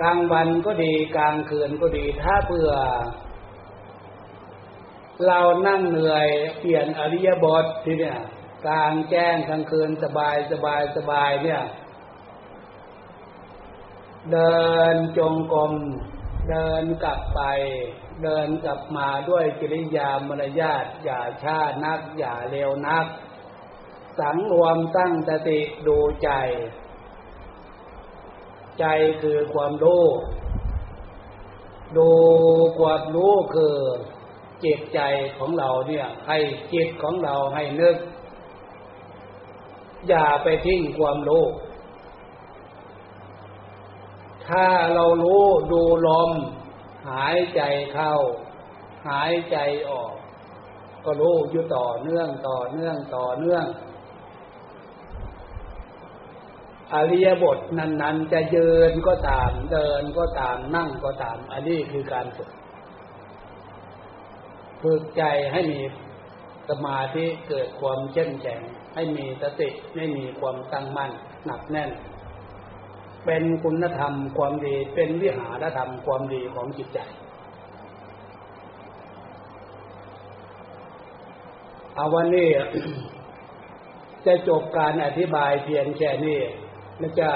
[0.00, 2.70] กลางวันก็ดีกลางคืนก็ดีถ้าเพื่อ
[5.26, 8.18] เรานั่งเหนื่อยเปลี่ยนอริยบททีเนี่ย
[8.66, 11.62] กลางแจ้งกลางคืนสบายสบายสบายเนี่ย
[14.32, 14.62] เดิ
[14.94, 15.72] นจงกรม
[16.48, 17.40] เดินกลับไป
[18.22, 23.06] เดินกลับมาด้วยกิริยามารยาทอย่าช้านัก อย่าเร็วนัก
[24.18, 26.30] สังรวมตั้งสติดูใจ
[28.78, 28.84] ใจ
[29.22, 30.04] คือความรู้
[31.96, 32.10] ดู
[32.78, 33.76] ความรู้คือ
[34.64, 35.00] จิตใจ
[35.38, 36.38] ของเราเนี่ย ให้
[36.74, 37.96] จิตของเราให้นึก
[40.08, 41.44] อย่าไปทิ้งความรู้
[44.48, 46.30] ถ้าเรารู้ดูลม
[47.10, 48.14] หายใจเข้า
[49.08, 49.56] หายใจ
[49.90, 50.12] ออก
[51.04, 53.64] ก็รู้อยู่ต่อเนื่องต่อเนื่องต่อเนื่อง
[56.92, 62.50] อริยบทนั้น ๆ จะยืนก็ตามเดินก็ตามนั่งก็ตาม อันนี้คือการฝึก
[64.82, 65.22] ฝึกใจ
[65.52, 65.80] ให้มี
[66.68, 68.60] สมาธิเกิดความเข้มแข็ง
[68.94, 71.10] ให้มีสติให้มีความตั้งมั่น
[71.46, 71.90] หนักแน่น
[73.30, 76.98] เป็นคุณธรรมความดี เป็นวิหารธรรมความดีของจิตใจ
[81.94, 82.50] เอาวันนี้
[84.26, 86.40] จะจบการอธิบายเพียงแค่นี้
[86.98, 87.30] และจะ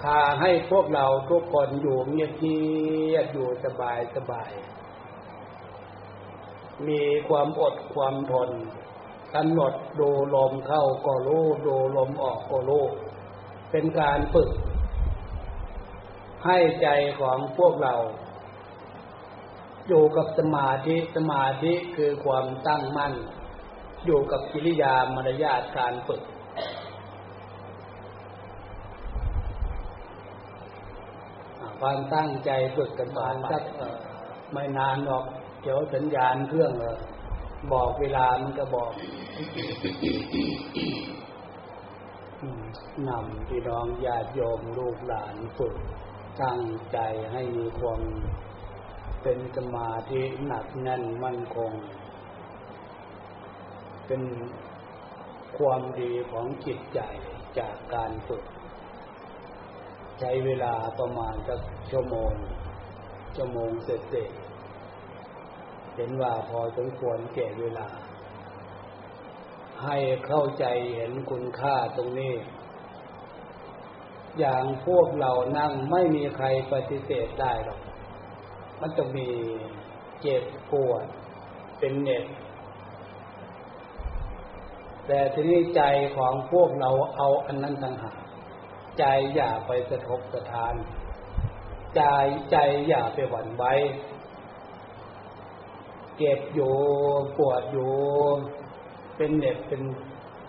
[0.00, 2.24] พาให้พวกเราทุกคนอยู่เงี
[3.14, 4.52] ยบๆอยู่สบายสบาย
[6.88, 8.50] มีความอดความทน
[9.34, 12.84] กำหนดดูลมเข้าก็รู้ดูลมออกก็รู้
[13.70, 14.50] เป็นการฝึก
[16.46, 16.88] ให้ใจ
[17.20, 17.94] ของพวกเรา
[19.88, 23.12] อยู่กับสมาธิสมาธิคือความตั้งมั่น
[24.06, 26.22] อยู่กับกิริยามารยาทการฝึก
[31.80, 33.62] ความตั้งใจฝึกกันมาสัก
[34.52, 35.24] ไม่นานหรอก
[35.62, 36.72] เดี๋ยวสัญญาณเครื่อง
[37.72, 38.90] บอกเวลามันก็บอก
[43.08, 45.74] นำพี่น้องญาติโยมลูกหลานฝึก
[46.42, 46.62] ตั้ง
[46.92, 46.98] ใจ
[47.32, 48.00] ให้มีความ
[49.22, 51.72] เป็นสมาธิหนักแน่นมั่นคง
[54.06, 54.22] เป็น
[55.58, 57.00] ความดีของจิตใจ
[57.58, 58.42] จากการฝึก
[60.20, 61.60] ใช้เวลาประมาณสัก
[61.90, 62.32] ชั่วโมง
[63.36, 64.30] ชั่วโมงเสร็จ
[65.96, 67.88] เห็นว่าพอสมควรแก่เวลา
[69.84, 70.64] ให้เข้าใจ
[70.96, 72.34] เห็นคุณค่าตรงนี้
[74.38, 77.80] อย่างพวกเรานั่งไม่มีใครปฏิเสธได้หรอก
[78.80, 79.28] มันจะมี
[80.20, 81.04] เจ็บปวด
[81.78, 82.24] เป็นเน็ต
[85.06, 85.82] แต่ทีนี้ใจ
[86.16, 88.18] ของพวกเราเอาอันนั้นต่างหาก
[88.98, 89.04] ใจ
[89.34, 90.74] อย่าไปสะทกสะทาน
[91.96, 92.02] ใจ
[92.50, 92.56] ใจ
[92.88, 93.64] อย่าไปหวั่นไหว
[96.18, 96.74] เจ็บอยู่
[97.38, 97.92] ปวดอยู่
[99.16, 99.82] เป็นเน็บเป็น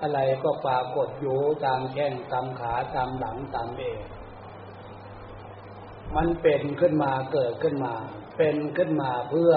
[0.01, 3.99] อะไรก็ปรากฏอยู่ตามแข้งตามขาตามหลังตามเอว
[6.15, 7.93] มันเป็นขึ้นมาเกิดขึ้นมา
[8.37, 9.53] เป็นขึ้นมาเพื่อ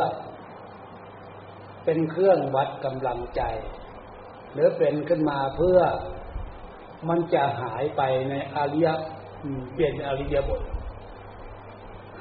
[1.84, 3.43] เป็นเครื่องวัดกำลังใจ
[4.53, 5.80] หรือเป็นขึ้นมาเพื่อ
[7.09, 8.89] มันจะหายไปในอริย
[9.72, 10.62] เปลี่ยนอริยบท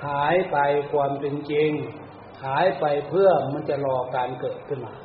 [0.06, 0.58] หายไป
[0.92, 1.72] ความเป็นจริง
[2.46, 4.96] หายไปเพื่อมันจะรอการเกิดขึ้นมา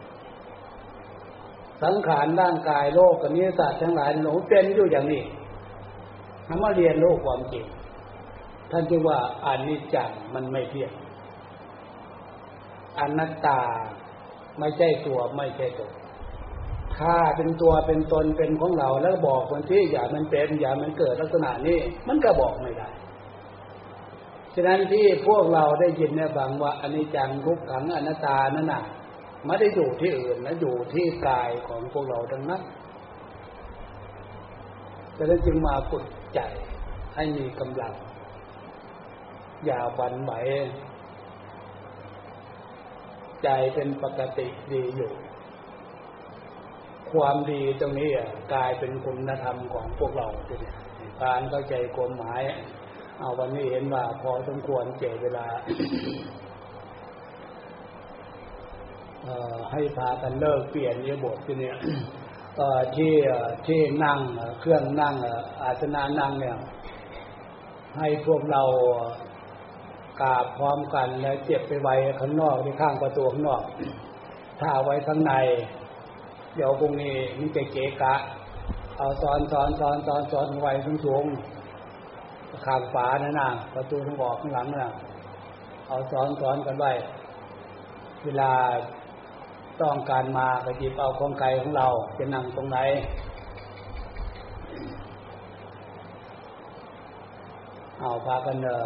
[1.83, 5.23] สังขารร่างกายโลกกับนิสัตว์ทั้งหลายหนูเป็นอยู่อย่างนี้
[6.47, 7.65] ทำมาเรียนโลกความจริง
[8.71, 10.93] ท่านจึงว่าอนิจจังมันไม่เที่ยง
[12.99, 13.61] อนัตตา
[14.59, 15.93] ไม่ใช่ตัวไม่ใช่ตน
[16.99, 21.79] ถ้าเป็นตัวเป็นตนเป็นของเราแล้วบอกคนที่อย่ามันเป็นอย่ามันเกิดลักษณะนี้
[22.09, 22.89] มันก็บอกไม่ได้
[24.55, 28.83] ฉะนั้นที่พวกเราได้ยินเนี่ยบางว่าอนิจจังทุกขังอนัตตานั่นน่ะ
[29.47, 32.63] ไม่ได้อยู่ที่อื่นนะอยู่ที่กายของพวกเราทั้งนั้น
[35.17, 36.41] ฉะนั้นจึงมาฝึกใจ
[37.15, 37.95] ให้มีกำลัง
[39.65, 40.33] อย่าบันไหว
[43.45, 45.13] ใจเป็นปกติดีอยู่
[47.11, 48.11] ความดีตรงนี้
[48.53, 50.29] กลายเป็นคุณธรรมของพวกเรา
[51.23, 52.43] การเข้าใจความหมาย
[53.19, 55.47] เอาวันนี้เห็นว่าพอสมควรเจเวลา
[59.73, 61.77] ให้พากันเลิกเปลี่ยนเยบทที่เนี่ย
[62.97, 63.13] ที่
[63.67, 64.19] ที่นั่ง
[64.61, 65.15] เครื่องนั่ง
[65.63, 66.57] อาสนะนั่งเนี่ย
[67.99, 68.63] ให้พวกเรา
[70.21, 73.63] กราบพร้อมกันแล้วเจ็บไปไว้ข้างนอกที่ข้างประตูข้างนอก
[74.61, 75.33] ถ้าไว้ข้างใน
[76.57, 78.15] เดี๋ยวพรุ่งนี้มันจะเกะกะ
[78.99, 81.25] เอาซ้อนซ้อนซ้อนซ้อนซ้อนไว้ทั้งสูง
[82.67, 84.93] ข้างฝานั่นนะประตูทั้งออกข้างหลังน่ะ
[85.89, 86.93] เอาซ้อนซ้อนกันไว้
[88.25, 88.51] เวลา
[89.83, 91.87] ต้องการมาไปจีบเอาของไกลของเรา
[92.19, 92.79] จะนั่งตรงไหน
[98.01, 98.79] เอาพากันเนอ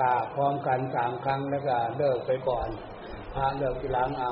[0.00, 2.68] กาพร้อมกันสามครั้งแล้วก็เลิกไปก่อน
[3.34, 4.30] พาเลิกทีหลังเอา